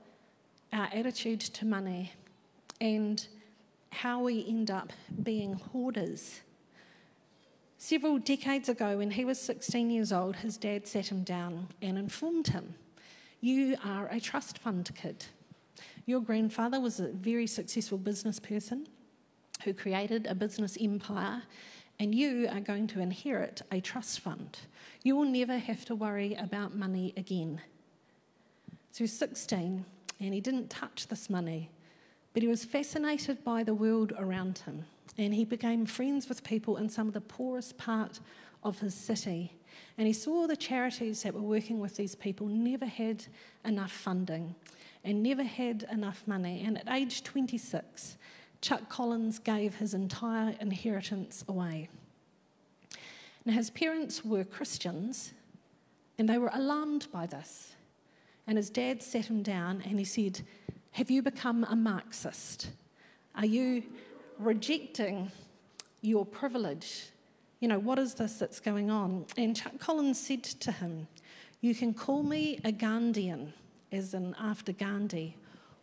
our 0.72 0.88
attitude 0.92 1.40
to 1.40 1.66
money 1.66 2.12
and 2.80 3.26
how 3.90 4.22
we 4.22 4.46
end 4.46 4.70
up 4.70 4.92
being 5.24 5.54
hoarders 5.54 6.42
Several 7.78 8.18
decades 8.18 8.68
ago, 8.68 8.98
when 8.98 9.10
he 9.10 9.24
was 9.24 9.38
16 9.40 9.90
years 9.90 10.10
old, 10.12 10.36
his 10.36 10.56
dad 10.56 10.86
sat 10.86 11.08
him 11.08 11.22
down 11.22 11.68
and 11.82 11.98
informed 11.98 12.48
him 12.48 12.74
You 13.40 13.76
are 13.84 14.08
a 14.08 14.18
trust 14.18 14.58
fund 14.58 14.90
kid. 14.94 15.26
Your 16.06 16.20
grandfather 16.20 16.80
was 16.80 17.00
a 17.00 17.08
very 17.08 17.46
successful 17.46 17.98
business 17.98 18.40
person 18.40 18.86
who 19.64 19.74
created 19.74 20.26
a 20.26 20.34
business 20.34 20.78
empire, 20.80 21.42
and 21.98 22.14
you 22.14 22.48
are 22.50 22.60
going 22.60 22.86
to 22.88 23.00
inherit 23.00 23.62
a 23.70 23.80
trust 23.80 24.20
fund. 24.20 24.58
You 25.02 25.16
will 25.16 25.24
never 25.24 25.58
have 25.58 25.84
to 25.86 25.94
worry 25.94 26.34
about 26.34 26.74
money 26.74 27.12
again. 27.16 27.60
So 28.92 28.98
he 28.98 29.04
was 29.04 29.12
16 29.12 29.84
and 30.18 30.34
he 30.34 30.40
didn't 30.40 30.70
touch 30.70 31.08
this 31.08 31.28
money, 31.28 31.70
but 32.32 32.42
he 32.42 32.48
was 32.48 32.64
fascinated 32.64 33.44
by 33.44 33.62
the 33.62 33.74
world 33.74 34.12
around 34.16 34.58
him. 34.58 34.86
And 35.18 35.34
he 35.34 35.44
became 35.44 35.86
friends 35.86 36.28
with 36.28 36.44
people 36.44 36.76
in 36.76 36.88
some 36.88 37.08
of 37.08 37.14
the 37.14 37.20
poorest 37.20 37.78
part 37.78 38.20
of 38.62 38.80
his 38.80 38.94
city. 38.94 39.52
And 39.98 40.06
he 40.06 40.12
saw 40.12 40.46
the 40.46 40.56
charities 40.56 41.22
that 41.22 41.34
were 41.34 41.40
working 41.40 41.80
with 41.80 41.96
these 41.96 42.14
people 42.14 42.46
never 42.46 42.86
had 42.86 43.24
enough 43.64 43.92
funding 43.92 44.54
and 45.04 45.22
never 45.22 45.44
had 45.44 45.86
enough 45.90 46.22
money. 46.26 46.64
And 46.66 46.78
at 46.78 46.88
age 46.88 47.22
26, 47.22 48.16
Chuck 48.60 48.88
Collins 48.88 49.38
gave 49.38 49.76
his 49.76 49.94
entire 49.94 50.54
inheritance 50.60 51.44
away. 51.48 51.88
Now, 53.44 53.52
his 53.52 53.70
parents 53.70 54.24
were 54.24 54.42
Christians, 54.42 55.32
and 56.18 56.28
they 56.28 56.38
were 56.38 56.50
alarmed 56.52 57.06
by 57.12 57.26
this. 57.26 57.76
And 58.46 58.56
his 58.56 58.70
dad 58.70 59.02
sat 59.02 59.26
him 59.26 59.42
down 59.42 59.82
and 59.84 59.98
he 59.98 60.04
said, 60.04 60.42
Have 60.92 61.10
you 61.10 61.22
become 61.22 61.64
a 61.64 61.76
Marxist? 61.76 62.70
Are 63.34 63.46
you 63.46 63.84
rejecting 64.38 65.31
your 66.01 66.25
privilege? 66.25 67.11
You 67.61 67.68
know, 67.68 67.79
what 67.79 67.99
is 67.99 68.14
this 68.14 68.38
that's 68.38 68.61
going 68.61 68.90
on? 68.90 69.27
And 69.37 69.57
Chuck 69.57 69.79
Collins 69.79 70.20
said 70.20 70.44
to 70.44 70.72
him, 70.72 71.09
You 71.61 71.75
can 71.75 71.94
call 71.94 72.22
me 72.22 72.61
a 72.64 72.72
Gandhian, 72.72 73.53
as 73.92 74.14
in 74.14 74.35
after 74.38 74.72
Gandhi, 74.72 75.37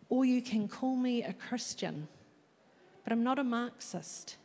or 0.10 0.26
you 0.26 0.42
can 0.42 0.68
call 0.68 0.96
me 0.96 1.24
a 1.24 1.34
Christian, 1.34 2.08
but 3.04 3.12
I'm 3.12 3.24
not 3.24 3.39
a 3.39 3.44
Marxist. 3.44 4.38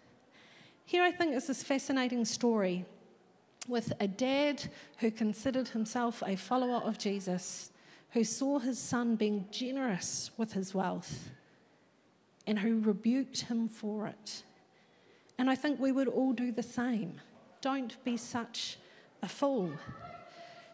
Here, 0.85 1.03
I 1.03 1.13
think, 1.13 1.35
is 1.35 1.47
this 1.47 1.63
fascinating 1.63 2.25
story 2.25 2.87
with 3.69 3.93
a 4.01 4.09
dad 4.09 4.65
who 4.99 5.11
considered 5.11 5.69
himself 5.69 6.23
a 6.27 6.37
follower 6.37 6.79
of 6.79 6.99
Jesus, 6.99 7.71
who 8.13 8.25
saw 8.25 8.59
his 8.59 8.79
son 8.79 9.15
being 9.15 9.47
generous 9.51 10.31
with 10.39 10.55
his 10.55 10.75
wealth, 10.75 11.29
and 12.49 12.59
who 12.59 12.81
rebuked 12.81 13.43
him 13.43 13.69
for 13.69 14.07
it. 14.07 14.43
And 15.39 15.51
I 15.51 15.55
think 15.55 15.79
we 15.79 15.93
would 15.93 16.09
all 16.09 16.33
do 16.33 16.51
the 16.51 16.63
same. 16.63 17.21
Don't 17.61 18.03
be 18.05 18.17
such 18.17 18.79
a 19.23 19.29
fool. 19.29 19.71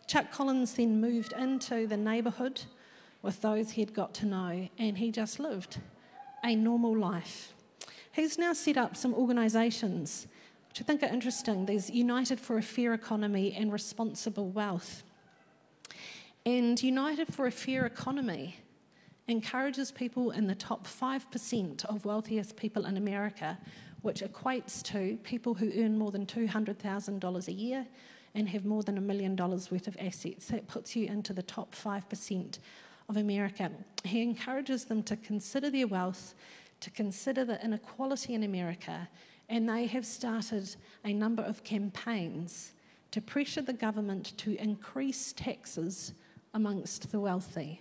Chuck 0.06 0.30
Collins 0.30 0.74
then 0.74 1.00
moved 1.00 1.32
into 1.32 1.87
the 1.87 1.96
neighbourhood 1.96 2.62
with 3.22 3.42
those 3.42 3.72
he'd 3.72 3.92
got 3.92 4.14
to 4.14 4.26
know, 4.26 4.68
and 4.78 4.98
he 4.98 5.10
just 5.10 5.40
lived 5.40 5.80
a 6.44 6.54
normal 6.54 6.96
life. 6.96 7.52
He's 8.12 8.38
now 8.38 8.52
set 8.52 8.76
up 8.76 8.96
some 8.96 9.12
organisations 9.12 10.28
which 10.68 10.80
I 10.80 10.84
think 10.84 11.04
are 11.04 11.14
interesting. 11.14 11.66
There's 11.66 11.88
United 11.88 12.40
for 12.40 12.58
a 12.58 12.62
Fair 12.62 12.94
Economy 12.94 13.54
and 13.56 13.72
Responsible 13.72 14.48
Wealth. 14.48 15.04
And 16.44 16.82
United 16.82 17.32
for 17.32 17.46
a 17.46 17.52
Fair 17.52 17.87
Economy 17.87 18.56
encourages 19.28 19.90
people 19.90 20.32
in 20.32 20.46
the 20.46 20.54
top 20.54 20.87
5% 20.87 21.84
of 21.87 22.04
wealthiest 22.04 22.56
people 22.56 22.84
in 22.87 22.96
America, 22.96 23.58
which 24.02 24.20
equates 24.20 24.82
to 24.82 25.18
people 25.22 25.54
who 25.54 25.72
earn 25.82 25.96
more 25.96 26.10
than 26.10 26.26
$200,000 26.26 27.48
a 27.48 27.52
year 27.52 27.87
and 28.34 28.48
have 28.48 28.64
more 28.64 28.82
than 28.82 28.98
a 28.98 29.00
million 29.00 29.34
dollars 29.34 29.70
worth 29.70 29.87
of 29.87 29.96
assets. 29.98 30.48
That 30.48 30.68
puts 30.68 30.94
you 30.94 31.06
into 31.06 31.32
the 31.32 31.42
top 31.42 31.74
5% 31.74 32.58
of 33.08 33.16
America. 33.16 33.70
He 34.04 34.22
encourages 34.22 34.84
them 34.84 35.02
to 35.04 35.16
consider 35.16 35.70
their 35.70 35.87
wealth, 35.87 36.34
to 36.80 36.90
consider 36.90 37.44
the 37.44 37.62
inequality 37.64 38.34
in 38.34 38.42
America, 38.42 39.08
and 39.48 39.68
they 39.68 39.87
have 39.87 40.04
started 40.04 40.74
a 41.04 41.12
number 41.12 41.42
of 41.42 41.64
campaigns 41.64 42.72
to 43.10 43.20
pressure 43.20 43.62
the 43.62 43.72
government 43.72 44.37
to 44.38 44.56
increase 44.56 45.32
taxes 45.32 46.12
amongst 46.52 47.10
the 47.10 47.20
wealthy 47.20 47.80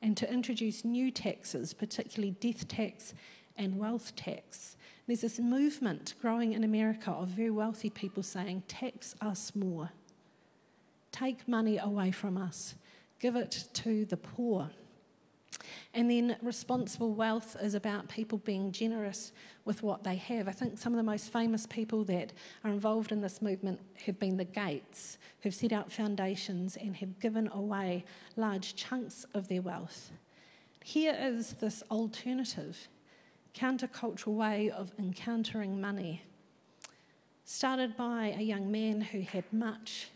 and 0.00 0.16
to 0.16 0.32
introduce 0.32 0.84
new 0.84 1.10
taxes, 1.10 1.74
particularly 1.74 2.32
death 2.32 2.68
tax 2.68 3.14
and 3.56 3.78
wealth 3.78 4.14
tax. 4.14 4.76
There's 5.06 5.22
this 5.22 5.38
movement 5.38 6.14
growing 6.20 6.52
in 6.52 6.64
America 6.64 7.10
of 7.10 7.28
very 7.28 7.50
wealthy 7.50 7.90
people 7.90 8.22
saying, 8.22 8.62
tax 8.68 9.14
us 9.20 9.54
more, 9.54 9.90
take 11.10 11.48
money 11.48 11.78
away 11.78 12.10
from 12.10 12.36
us, 12.36 12.74
give 13.18 13.34
it 13.34 13.64
to 13.74 14.04
the 14.04 14.16
poor. 14.16 14.70
And 15.94 16.10
then 16.10 16.36
responsible 16.42 17.12
wealth 17.12 17.56
is 17.60 17.74
about 17.74 18.08
people 18.08 18.38
being 18.38 18.72
generous 18.72 19.32
with 19.64 19.82
what 19.82 20.04
they 20.04 20.16
have. 20.16 20.48
I 20.48 20.52
think 20.52 20.78
some 20.78 20.92
of 20.92 20.96
the 20.96 21.02
most 21.02 21.32
famous 21.32 21.66
people 21.66 22.04
that 22.04 22.32
are 22.64 22.70
involved 22.70 23.12
in 23.12 23.20
this 23.20 23.42
movement 23.42 23.80
have 24.06 24.18
been 24.18 24.36
the 24.36 24.44
Gates, 24.44 25.18
who've 25.42 25.54
set 25.54 25.72
out 25.72 25.92
foundations 25.92 26.76
and 26.76 26.96
have 26.96 27.18
given 27.20 27.48
away 27.52 28.04
large 28.36 28.76
chunks 28.76 29.26
of 29.34 29.48
their 29.48 29.62
wealth. 29.62 30.10
Here 30.84 31.16
is 31.18 31.54
this 31.54 31.82
alternative, 31.90 32.88
countercultural 33.54 34.34
way 34.34 34.70
of 34.70 34.92
encountering 34.98 35.80
money, 35.80 36.22
started 37.44 37.96
by 37.96 38.34
a 38.38 38.42
young 38.42 38.70
man 38.70 39.00
who 39.00 39.20
had 39.20 39.44
much, 39.52 40.08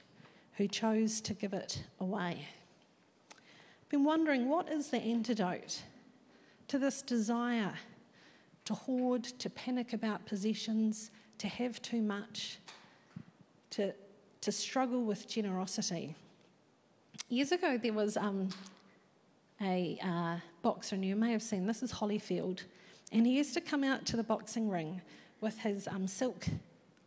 who 0.57 0.69
chose 0.69 1.21
to 1.23 1.35
give 1.35 1.53
it 1.53 1.85
away 1.99 2.47
been 3.93 4.05
wondering 4.05 4.49
what 4.49 4.71
is 4.71 4.89
the 4.89 4.97
antidote 4.97 5.83
to 6.67 6.79
this 6.79 7.03
desire 7.03 7.75
to 8.65 8.73
hoard, 8.73 9.23
to 9.23 9.51
panic 9.51 9.93
about 9.93 10.25
possessions, 10.25 11.11
to 11.37 11.47
have 11.47 11.81
too 11.83 12.01
much, 12.01 12.59
to, 13.69 13.93
to 14.41 14.51
struggle 14.51 15.05
with 15.05 15.29
generosity. 15.29 16.15
Years 17.29 17.53
ago, 17.53 17.77
there 17.77 17.93
was 17.93 18.17
um, 18.17 18.49
a 19.61 19.99
uh, 20.03 20.37
boxer, 20.63 20.95
and 20.95 21.05
you 21.05 21.15
may 21.15 21.31
have 21.31 21.43
seen 21.43 21.67
this 21.67 21.83
is 21.83 21.93
Holyfield, 21.93 22.63
and 23.13 23.27
he 23.27 23.37
used 23.37 23.53
to 23.55 23.61
come 23.61 23.85
out 23.85 24.07
to 24.07 24.17
the 24.17 24.25
boxing 24.25 24.71
ring 24.71 25.03
with 25.43 25.59
his 25.59 25.87
um, 25.87 26.07
silk 26.07 26.47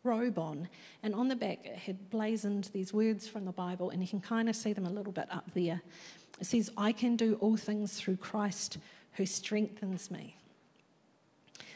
robe 0.04 0.38
on, 0.38 0.70
and 1.02 1.16
on 1.16 1.30
the 1.30 1.36
back 1.36 1.66
it 1.66 1.78
had 1.78 2.12
blazoned 2.12 2.70
these 2.74 2.94
words 2.94 3.28
from 3.28 3.44
the 3.46 3.52
Bible, 3.52 3.90
and 3.90 4.04
you 4.04 4.08
can 4.08 4.22
kind 4.22 4.48
of 4.48 4.56
see 4.56 4.72
them 4.72 4.86
a 4.86 4.92
little 4.92 5.12
bit 5.12 5.26
up 5.32 5.50
there. 5.56 5.82
It 6.40 6.46
says, 6.46 6.72
I 6.78 6.92
can 6.92 7.16
do 7.16 7.38
all 7.40 7.58
things 7.58 8.00
through 8.00 8.18
Christ 8.18 8.78
who 9.14 9.26
strengthens 9.26 10.12
me. 10.12 10.36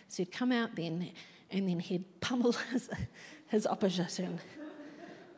So 0.09 0.23
he'd 0.23 0.31
come 0.31 0.51
out 0.51 0.75
then 0.75 1.11
and 1.51 1.67
then 1.67 1.79
he'd 1.79 2.03
pummel 2.21 2.53
his, 2.71 2.89
his 3.47 3.65
opposition 3.65 4.39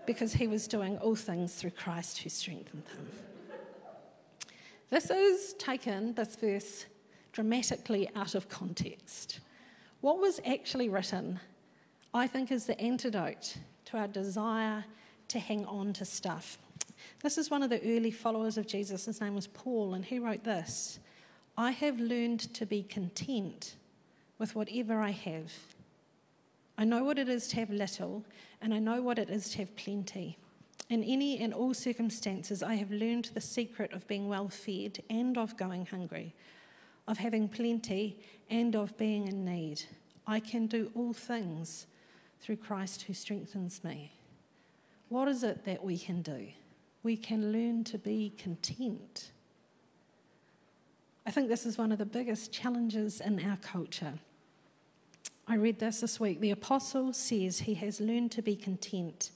because 0.06 0.34
he 0.34 0.48
was 0.48 0.68
doing 0.68 0.98
all 0.98 1.16
things 1.16 1.56
through 1.56 1.72
Christ 1.72 2.20
who 2.20 2.30
strengthened 2.30 2.84
him. 2.88 3.08
This 4.90 5.10
is 5.10 5.54
taken, 5.54 6.14
this 6.16 6.36
verse, 6.36 6.86
dramatically 7.32 8.10
out 8.16 8.36
of 8.36 8.50
context. 8.50 9.40
What 10.02 10.20
was 10.20 10.42
actually 10.46 10.90
written, 10.90 11.40
I 12.14 12.28
think, 12.28 12.52
is 12.52 12.66
the 12.66 12.80
antidote 12.82 13.58
to 13.86 13.98
our 13.98 14.08
desire 14.08 14.84
to 15.30 15.40
hang 15.40 15.66
on 15.66 15.94
to 15.94 16.04
stuff. 16.04 16.58
This 17.24 17.38
is 17.38 17.52
one 17.52 17.62
of 17.62 17.70
the 17.70 17.82
early 17.96 18.10
followers 18.10 18.58
of 18.58 18.66
Jesus. 18.66 19.06
His 19.06 19.22
name 19.22 19.36
was 19.36 19.48
Paul, 19.48 19.94
and 19.94 20.04
he 20.04 20.20
wrote 20.20 20.44
this 20.44 21.00
I 21.58 21.72
have 21.72 22.00
learned 22.00 22.40
to 22.56 22.66
be 22.66 22.84
content 22.84 23.76
with 24.40 24.56
whatever 24.56 25.00
I 25.00 25.12
have. 25.12 25.52
I 26.78 26.86
know 26.86 27.04
what 27.04 27.20
it 27.20 27.30
is 27.30 27.48
to 27.50 27.58
have 27.58 27.70
little, 27.70 28.26
and 28.62 28.74
I 28.74 28.80
know 28.80 29.02
what 29.02 29.20
it 29.20 29.30
is 29.30 29.52
to 29.52 29.60
have 29.60 29.76
plenty. 29.76 30.38
In 30.90 31.04
any 31.04 31.40
and 31.40 31.54
all 31.54 31.74
circumstances, 31.74 32.64
I 32.64 32.76
have 32.76 32.92
learned 32.92 33.30
the 33.34 33.42
secret 33.42 33.94
of 33.94 34.08
being 34.08 34.28
well 34.28 34.50
fed 34.50 35.04
and 35.10 35.38
of 35.38 35.56
going 35.58 35.86
hungry, 35.86 36.34
of 37.08 37.20
having 37.20 37.48
plenty 37.48 38.18
and 38.50 38.76
of 38.76 38.98
being 38.98 39.28
in 39.28 39.46
need. 39.46 39.84
I 40.26 40.40
can 40.40 40.66
do 40.66 40.92
all 40.96 41.14
things 41.14 41.86
through 42.42 42.58
Christ 42.58 43.04
who 43.04 43.14
strengthens 43.14 43.84
me. 43.84 44.12
What 45.10 45.28
is 45.28 45.44
it 45.44 45.66
that 45.66 45.84
we 45.84 45.98
can 45.98 46.22
do? 46.22 46.48
We 47.04 47.18
can 47.18 47.52
learn 47.52 47.84
to 47.86 47.98
be 47.98 48.34
content. 48.38 49.32
I 51.26 51.32
think 51.32 51.50
this 51.50 51.66
is 51.66 51.78
one 51.78 51.92
of 51.92 51.98
the 51.98 52.06
biggest 52.06 52.52
challenges 52.52 53.22
in 53.22 53.44
our 53.46 53.58
culture. 53.58 54.14
I 55.48 55.56
read 55.56 55.80
this 55.80 56.02
this 56.02 56.20
week. 56.20 56.40
The 56.40 56.52
apostle 56.52 57.14
says 57.14 57.60
he 57.60 57.74
has 57.76 58.00
learned 58.00 58.32
to 58.34 58.42
be 58.42 58.56
content. 58.56 59.32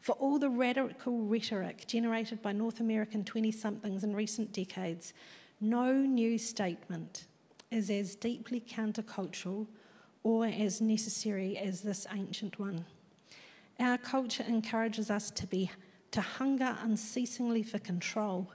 For 0.00 0.12
all 0.12 0.38
the 0.38 0.50
radical 0.50 1.22
rhetoric 1.22 1.86
generated 1.86 2.40
by 2.42 2.52
North 2.52 2.80
American 2.80 3.24
20 3.24 3.50
somethings 3.50 4.04
in 4.04 4.14
recent 4.14 4.52
decades, 4.52 5.12
no 5.60 5.92
new 5.92 6.38
statement 6.38 7.26
is 7.70 7.90
as 7.90 8.14
deeply 8.14 8.60
countercultural 8.60 9.66
or 10.22 10.46
as 10.46 10.80
necessary 10.80 11.56
as 11.56 11.80
this 11.80 12.06
ancient 12.12 12.58
one. 12.58 12.84
Our 13.80 13.98
culture 13.98 14.44
encourages 14.46 15.10
us 15.10 15.30
to 15.32 15.46
be 15.46 15.70
to 16.16 16.22
hunger 16.22 16.74
unceasingly 16.82 17.62
for 17.62 17.78
control, 17.78 18.50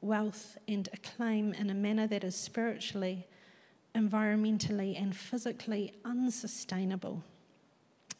wealth, 0.00 0.56
and 0.68 0.88
acclaim 0.92 1.52
in 1.54 1.68
a 1.68 1.74
manner 1.74 2.06
that 2.06 2.22
is 2.22 2.36
spiritually, 2.36 3.26
environmentally, 3.96 4.96
and 4.96 5.16
physically 5.16 5.92
unsustainable. 6.04 7.20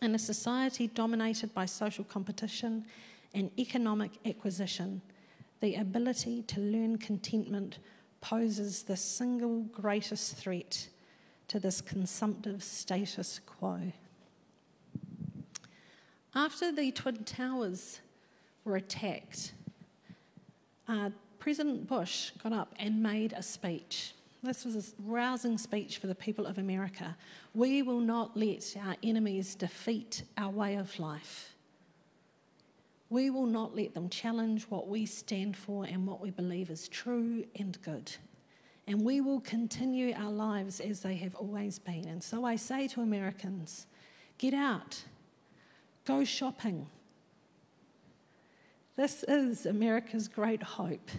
In 0.02 0.12
a 0.16 0.18
society 0.18 0.88
dominated 0.88 1.54
by 1.54 1.66
social 1.66 2.02
competition 2.02 2.84
and 3.32 3.48
economic 3.60 4.10
acquisition, 4.26 5.00
the 5.60 5.76
ability 5.76 6.42
to 6.42 6.60
learn 6.60 6.98
contentment 6.98 7.78
poses 8.20 8.82
the 8.82 8.96
single 8.96 9.60
greatest 9.70 10.34
threat 10.34 10.88
to 11.46 11.60
this 11.60 11.80
consumptive 11.80 12.60
status 12.64 13.38
quo. 13.46 13.92
After 16.34 16.72
the 16.72 16.90
Twin 16.90 17.22
Towers 17.22 18.00
were 18.64 18.76
attacked, 18.76 19.52
uh, 20.88 21.10
President 21.38 21.86
Bush 21.86 22.30
got 22.42 22.52
up 22.52 22.74
and 22.78 23.02
made 23.02 23.32
a 23.34 23.42
speech. 23.42 24.14
This 24.42 24.64
was 24.64 24.76
a 24.76 25.02
rousing 25.02 25.56
speech 25.56 25.98
for 25.98 26.06
the 26.06 26.14
people 26.14 26.46
of 26.46 26.58
America. 26.58 27.16
We 27.54 27.82
will 27.82 28.00
not 28.00 28.36
let 28.36 28.76
our 28.82 28.96
enemies 29.02 29.54
defeat 29.54 30.22
our 30.36 30.50
way 30.50 30.76
of 30.76 30.98
life. 30.98 31.54
We 33.08 33.30
will 33.30 33.46
not 33.46 33.76
let 33.76 33.94
them 33.94 34.08
challenge 34.08 34.64
what 34.68 34.88
we 34.88 35.06
stand 35.06 35.56
for 35.56 35.84
and 35.84 36.06
what 36.06 36.20
we 36.20 36.30
believe 36.30 36.68
is 36.68 36.88
true 36.88 37.44
and 37.58 37.80
good. 37.82 38.10
And 38.86 39.02
we 39.02 39.20
will 39.20 39.40
continue 39.40 40.14
our 40.14 40.32
lives 40.32 40.80
as 40.80 41.00
they 41.00 41.14
have 41.16 41.34
always 41.34 41.78
been. 41.78 42.06
And 42.06 42.22
so 42.22 42.44
I 42.44 42.56
say 42.56 42.86
to 42.88 43.00
Americans 43.00 43.86
get 44.36 44.52
out, 44.52 45.04
go 46.04 46.24
shopping. 46.24 46.86
This 48.96 49.24
is 49.26 49.66
America's 49.66 50.28
great 50.28 50.62
hope, 50.62 51.10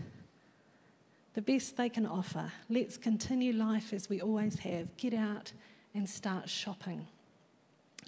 the 1.34 1.42
best 1.42 1.76
they 1.76 1.90
can 1.90 2.06
offer. 2.06 2.52
Let's 2.70 2.96
continue 2.96 3.52
life 3.52 3.92
as 3.92 4.08
we 4.08 4.22
always 4.22 4.60
have. 4.60 4.96
Get 4.96 5.14
out 5.14 5.52
and 5.94 6.10
start 6.10 6.48
shopping. 6.48 7.08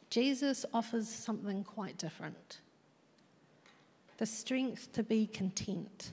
Jesus 0.10 0.66
offers 0.74 1.10
something 1.10 1.64
quite 1.64 1.98
different 1.98 2.60
the 4.18 4.26
strength 4.26 4.92
to 4.94 5.04
be 5.04 5.28
content, 5.28 6.12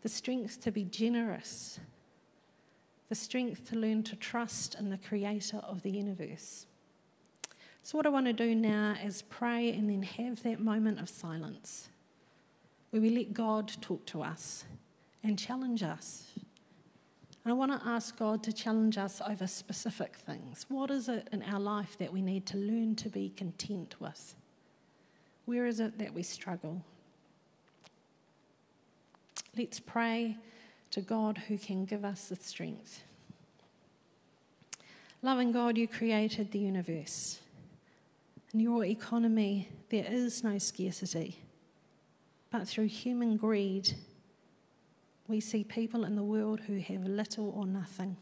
the 0.00 0.08
strength 0.08 0.60
to 0.62 0.72
be 0.72 0.82
generous, 0.84 1.78
the 3.08 3.14
strength 3.14 3.68
to 3.68 3.76
learn 3.76 4.02
to 4.02 4.16
trust 4.16 4.74
in 4.74 4.90
the 4.90 4.98
creator 4.98 5.58
of 5.58 5.82
the 5.82 5.90
universe. 5.90 6.66
So, 7.82 7.98
what 7.98 8.06
I 8.06 8.10
want 8.10 8.26
to 8.26 8.32
do 8.32 8.54
now 8.54 8.94
is 9.04 9.22
pray 9.22 9.72
and 9.72 9.90
then 9.90 10.02
have 10.02 10.42
that 10.44 10.60
moment 10.60 11.00
of 11.00 11.08
silence 11.08 11.88
where 12.90 13.02
we 13.02 13.10
let 13.10 13.32
God 13.32 13.72
talk 13.80 14.04
to 14.06 14.22
us 14.22 14.64
and 15.24 15.38
challenge 15.38 15.82
us. 15.82 16.26
And 17.44 17.50
I 17.50 17.54
want 17.54 17.72
to 17.72 17.88
ask 17.88 18.16
God 18.16 18.42
to 18.44 18.52
challenge 18.52 18.98
us 18.98 19.20
over 19.28 19.48
specific 19.48 20.14
things. 20.14 20.64
What 20.68 20.90
is 20.90 21.08
it 21.08 21.28
in 21.32 21.42
our 21.42 21.58
life 21.58 21.98
that 21.98 22.12
we 22.12 22.22
need 22.22 22.46
to 22.46 22.56
learn 22.56 22.94
to 22.96 23.08
be 23.08 23.30
content 23.30 23.96
with? 23.98 24.36
Where 25.44 25.66
is 25.66 25.80
it 25.80 25.98
that 25.98 26.14
we 26.14 26.22
struggle? 26.22 26.84
Let's 29.56 29.80
pray 29.80 30.36
to 30.92 31.00
God 31.00 31.36
who 31.48 31.58
can 31.58 31.84
give 31.84 32.04
us 32.04 32.28
the 32.28 32.36
strength. 32.36 33.02
Loving 35.20 35.50
God, 35.50 35.76
you 35.76 35.88
created 35.88 36.52
the 36.52 36.58
universe. 36.58 37.41
In 38.52 38.60
your 38.60 38.84
economy, 38.84 39.68
there 39.88 40.06
is 40.08 40.44
no 40.44 40.58
scarcity. 40.58 41.38
But 42.50 42.68
through 42.68 42.88
human 42.88 43.36
greed, 43.36 43.94
we 45.26 45.40
see 45.40 45.64
people 45.64 46.04
in 46.04 46.16
the 46.16 46.22
world 46.22 46.60
who 46.60 46.78
have 46.78 47.04
little 47.04 47.50
or 47.50 47.66
nothing, 47.66 48.16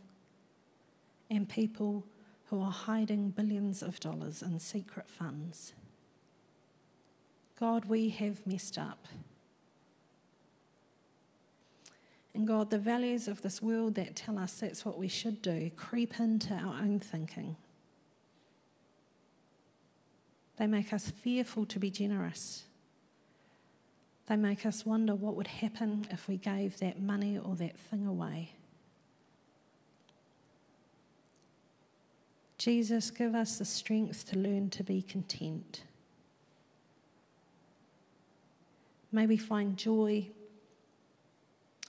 and 1.29 1.49
people 1.49 2.07
who 2.47 2.61
are 2.61 2.71
hiding 2.71 3.31
billions 3.31 3.83
of 3.83 3.99
dollars 3.99 4.43
in 4.43 4.59
secret 4.59 5.09
funds. 5.09 5.73
God, 7.59 7.87
we 7.87 8.09
have 8.11 8.47
messed 8.47 8.79
up. 8.79 9.07
And 12.35 12.47
God, 12.47 12.71
the 12.71 12.79
values 12.79 13.27
of 13.27 13.43
this 13.43 13.61
world 13.61 13.97
that 13.97 14.15
tell 14.15 14.39
us 14.39 14.55
that's 14.55 14.85
what 14.85 14.99
we 14.99 15.09
should 15.09 15.43
do 15.43 15.71
creep 15.77 16.21
into 16.21 16.55
our 16.55 16.81
own 16.81 17.01
thinking. 17.01 17.57
They 20.61 20.67
make 20.67 20.93
us 20.93 21.09
fearful 21.09 21.65
to 21.65 21.79
be 21.79 21.91
generous. 21.91 22.65
They 24.27 24.37
make 24.37 24.67
us 24.67 24.85
wonder 24.85 25.15
what 25.15 25.35
would 25.37 25.47
happen 25.47 26.07
if 26.11 26.29
we 26.29 26.37
gave 26.37 26.79
that 26.81 27.01
money 27.01 27.39
or 27.39 27.57
that 27.57 27.79
thing 27.79 28.07
away. 28.07 28.53
Jesus, 32.59 33.11
give 33.11 33.35
us 33.35 33.57
the 33.57 33.65
strength 33.65 34.29
to 34.29 34.39
learn 34.39 34.69
to 34.69 34.85
be 34.85 35.01
content. 35.01 35.85
May 39.11 39.27
we 39.27 39.39
find 39.39 39.79
joy 39.79 40.29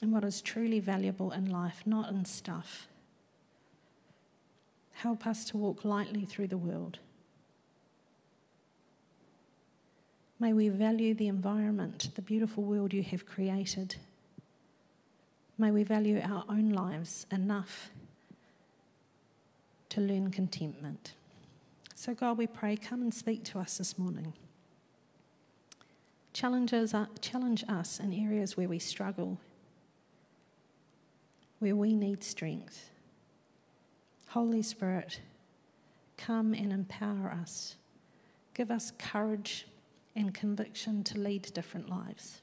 in 0.01 0.11
what 0.11 0.23
is 0.23 0.41
truly 0.41 0.79
valuable 0.79 1.33
in 1.33 1.49
life, 1.49 1.83
not 1.85 2.09
in 2.09 2.23
stuff. 2.23 2.87
Help 4.93 5.27
us 5.27 5.43
to 5.49 5.57
walk 5.57 5.83
lightly 5.83 6.23
through 6.23 6.47
the 6.47 6.57
world. 6.57 6.99
May 10.41 10.53
we 10.53 10.69
value 10.69 11.13
the 11.13 11.27
environment, 11.27 12.09
the 12.15 12.21
beautiful 12.23 12.63
world 12.63 12.93
you 12.93 13.03
have 13.03 13.27
created. 13.27 13.97
May 15.59 15.69
we 15.69 15.83
value 15.83 16.19
our 16.19 16.43
own 16.49 16.71
lives 16.71 17.27
enough 17.31 17.91
to 19.89 20.01
learn 20.01 20.31
contentment. 20.31 21.13
So, 21.93 22.15
God, 22.15 22.39
we 22.39 22.47
pray, 22.47 22.75
come 22.75 23.03
and 23.03 23.13
speak 23.13 23.43
to 23.43 23.59
us 23.59 23.77
this 23.77 23.99
morning. 23.99 24.33
Challenges, 26.33 26.95
uh, 26.95 27.05
challenge 27.19 27.63
us 27.69 27.99
in 27.99 28.11
areas 28.11 28.57
where 28.57 28.67
we 28.67 28.79
struggle, 28.79 29.37
where 31.59 31.75
we 31.75 31.93
need 31.93 32.23
strength. 32.23 32.89
Holy 34.29 34.63
Spirit, 34.63 35.19
come 36.17 36.55
and 36.55 36.73
empower 36.73 37.29
us. 37.29 37.75
Give 38.55 38.71
us 38.71 38.91
courage 38.97 39.67
and 40.15 40.33
conviction 40.33 41.03
to 41.05 41.17
lead 41.17 41.51
different 41.53 41.89
lives. 41.89 42.41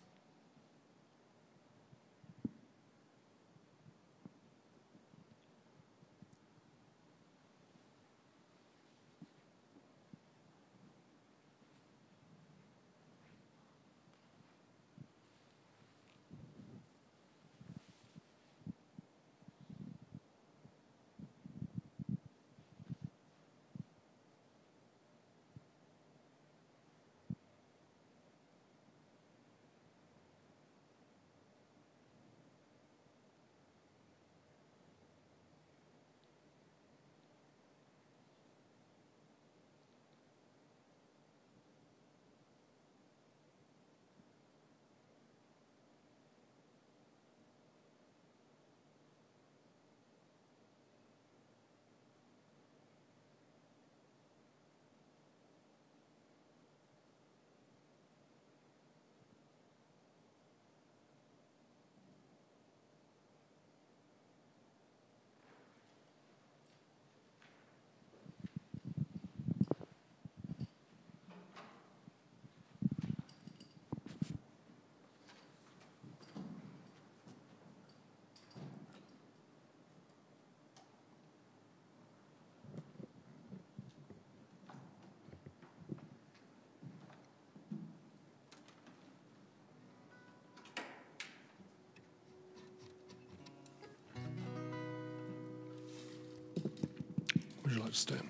Charleston. 97.88 98.28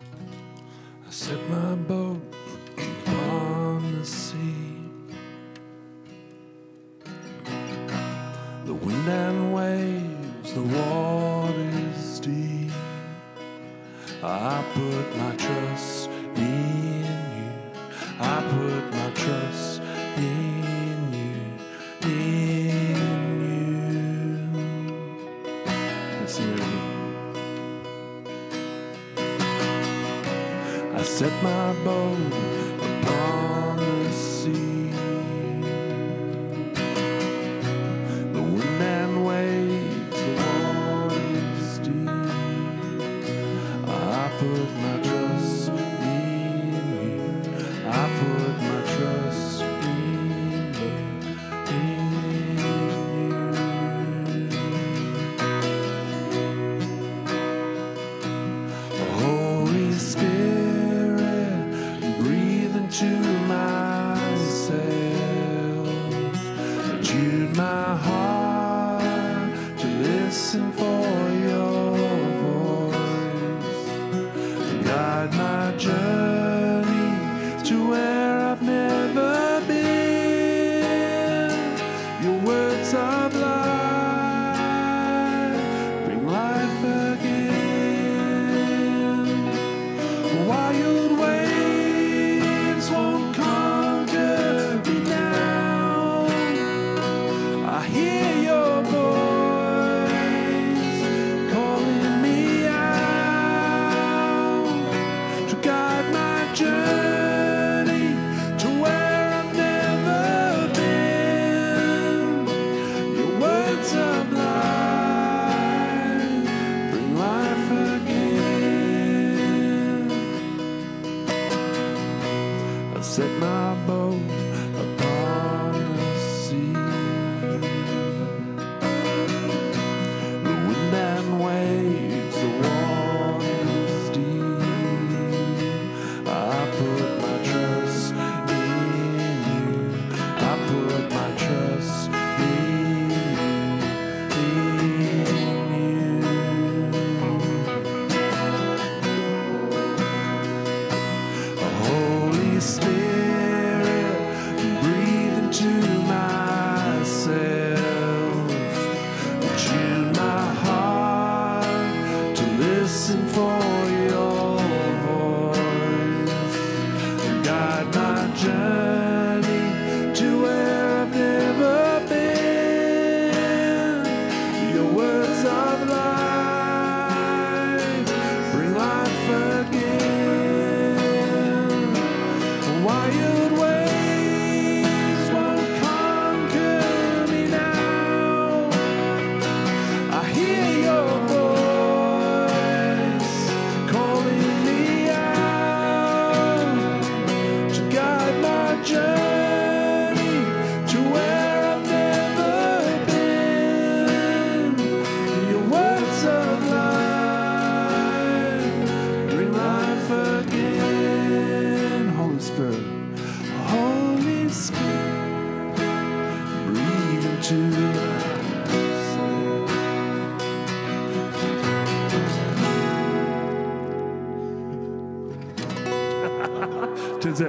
I 0.00 1.10
set 1.10 1.38
my 1.50 1.74
boat 1.74 2.22
upon 2.78 3.98
the 3.98 4.06
sea. 4.06 4.78
The 8.64 8.72
wind 8.72 9.08
and 9.08 9.54
waves, 9.54 10.54
the 10.54 10.62
water's 10.62 12.20
deep. 12.20 12.72
I 14.22 14.64
put 14.72 15.16
my 15.18 15.36
trust 15.36 16.05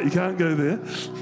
you 0.08 0.12
can't 0.12 0.38
go 0.38 0.56
there. 0.56 1.17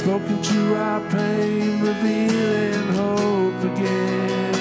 Spoken 0.00 0.40
to 0.42 0.76
our 0.76 1.00
pain, 1.10 1.82
revealing 1.82 2.88
hope 2.94 3.62
again. 3.64 4.54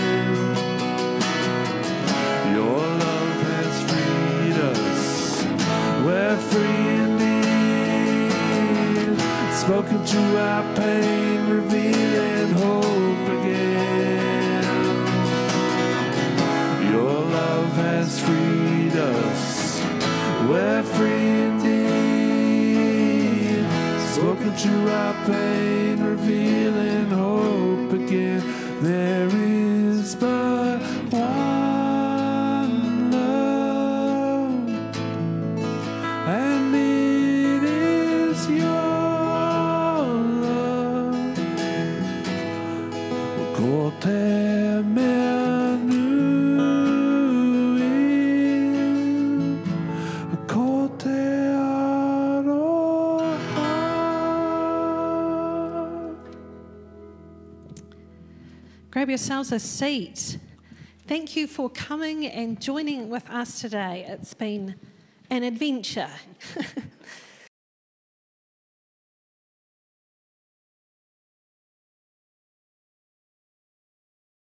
Your 2.53 2.79
love 3.05 3.41
has 3.47 3.73
freed 3.89 4.57
us. 4.75 5.45
We're 6.05 6.37
free 6.51 6.87
indeed. 7.05 8.35
Spoken 9.53 9.99
to 10.05 10.21
our 10.41 10.63
pain, 10.75 11.49
revealing 11.49 12.51
hope 12.55 13.29
again. 13.39 14.63
Your 16.91 17.15
love 17.39 17.71
has 17.87 18.19
freed 18.19 18.95
us. 18.97 19.81
We're 20.49 20.83
free 20.83 21.29
indeed. 21.47 21.79
Spoken 24.19 24.51
to 24.53 24.71
our 24.91 25.08
pain, 25.31 25.98
Grab 59.19 59.27
yourselves 59.27 59.51
a 59.51 59.59
seat. 59.59 60.37
Thank 61.05 61.35
you 61.35 61.45
for 61.45 61.69
coming 61.69 62.25
and 62.25 62.59
joining 62.61 63.09
with 63.09 63.29
us 63.29 63.59
today. 63.59 64.05
It's 64.07 64.33
been 64.33 64.75
an 65.29 65.43
adventure. 65.43 66.09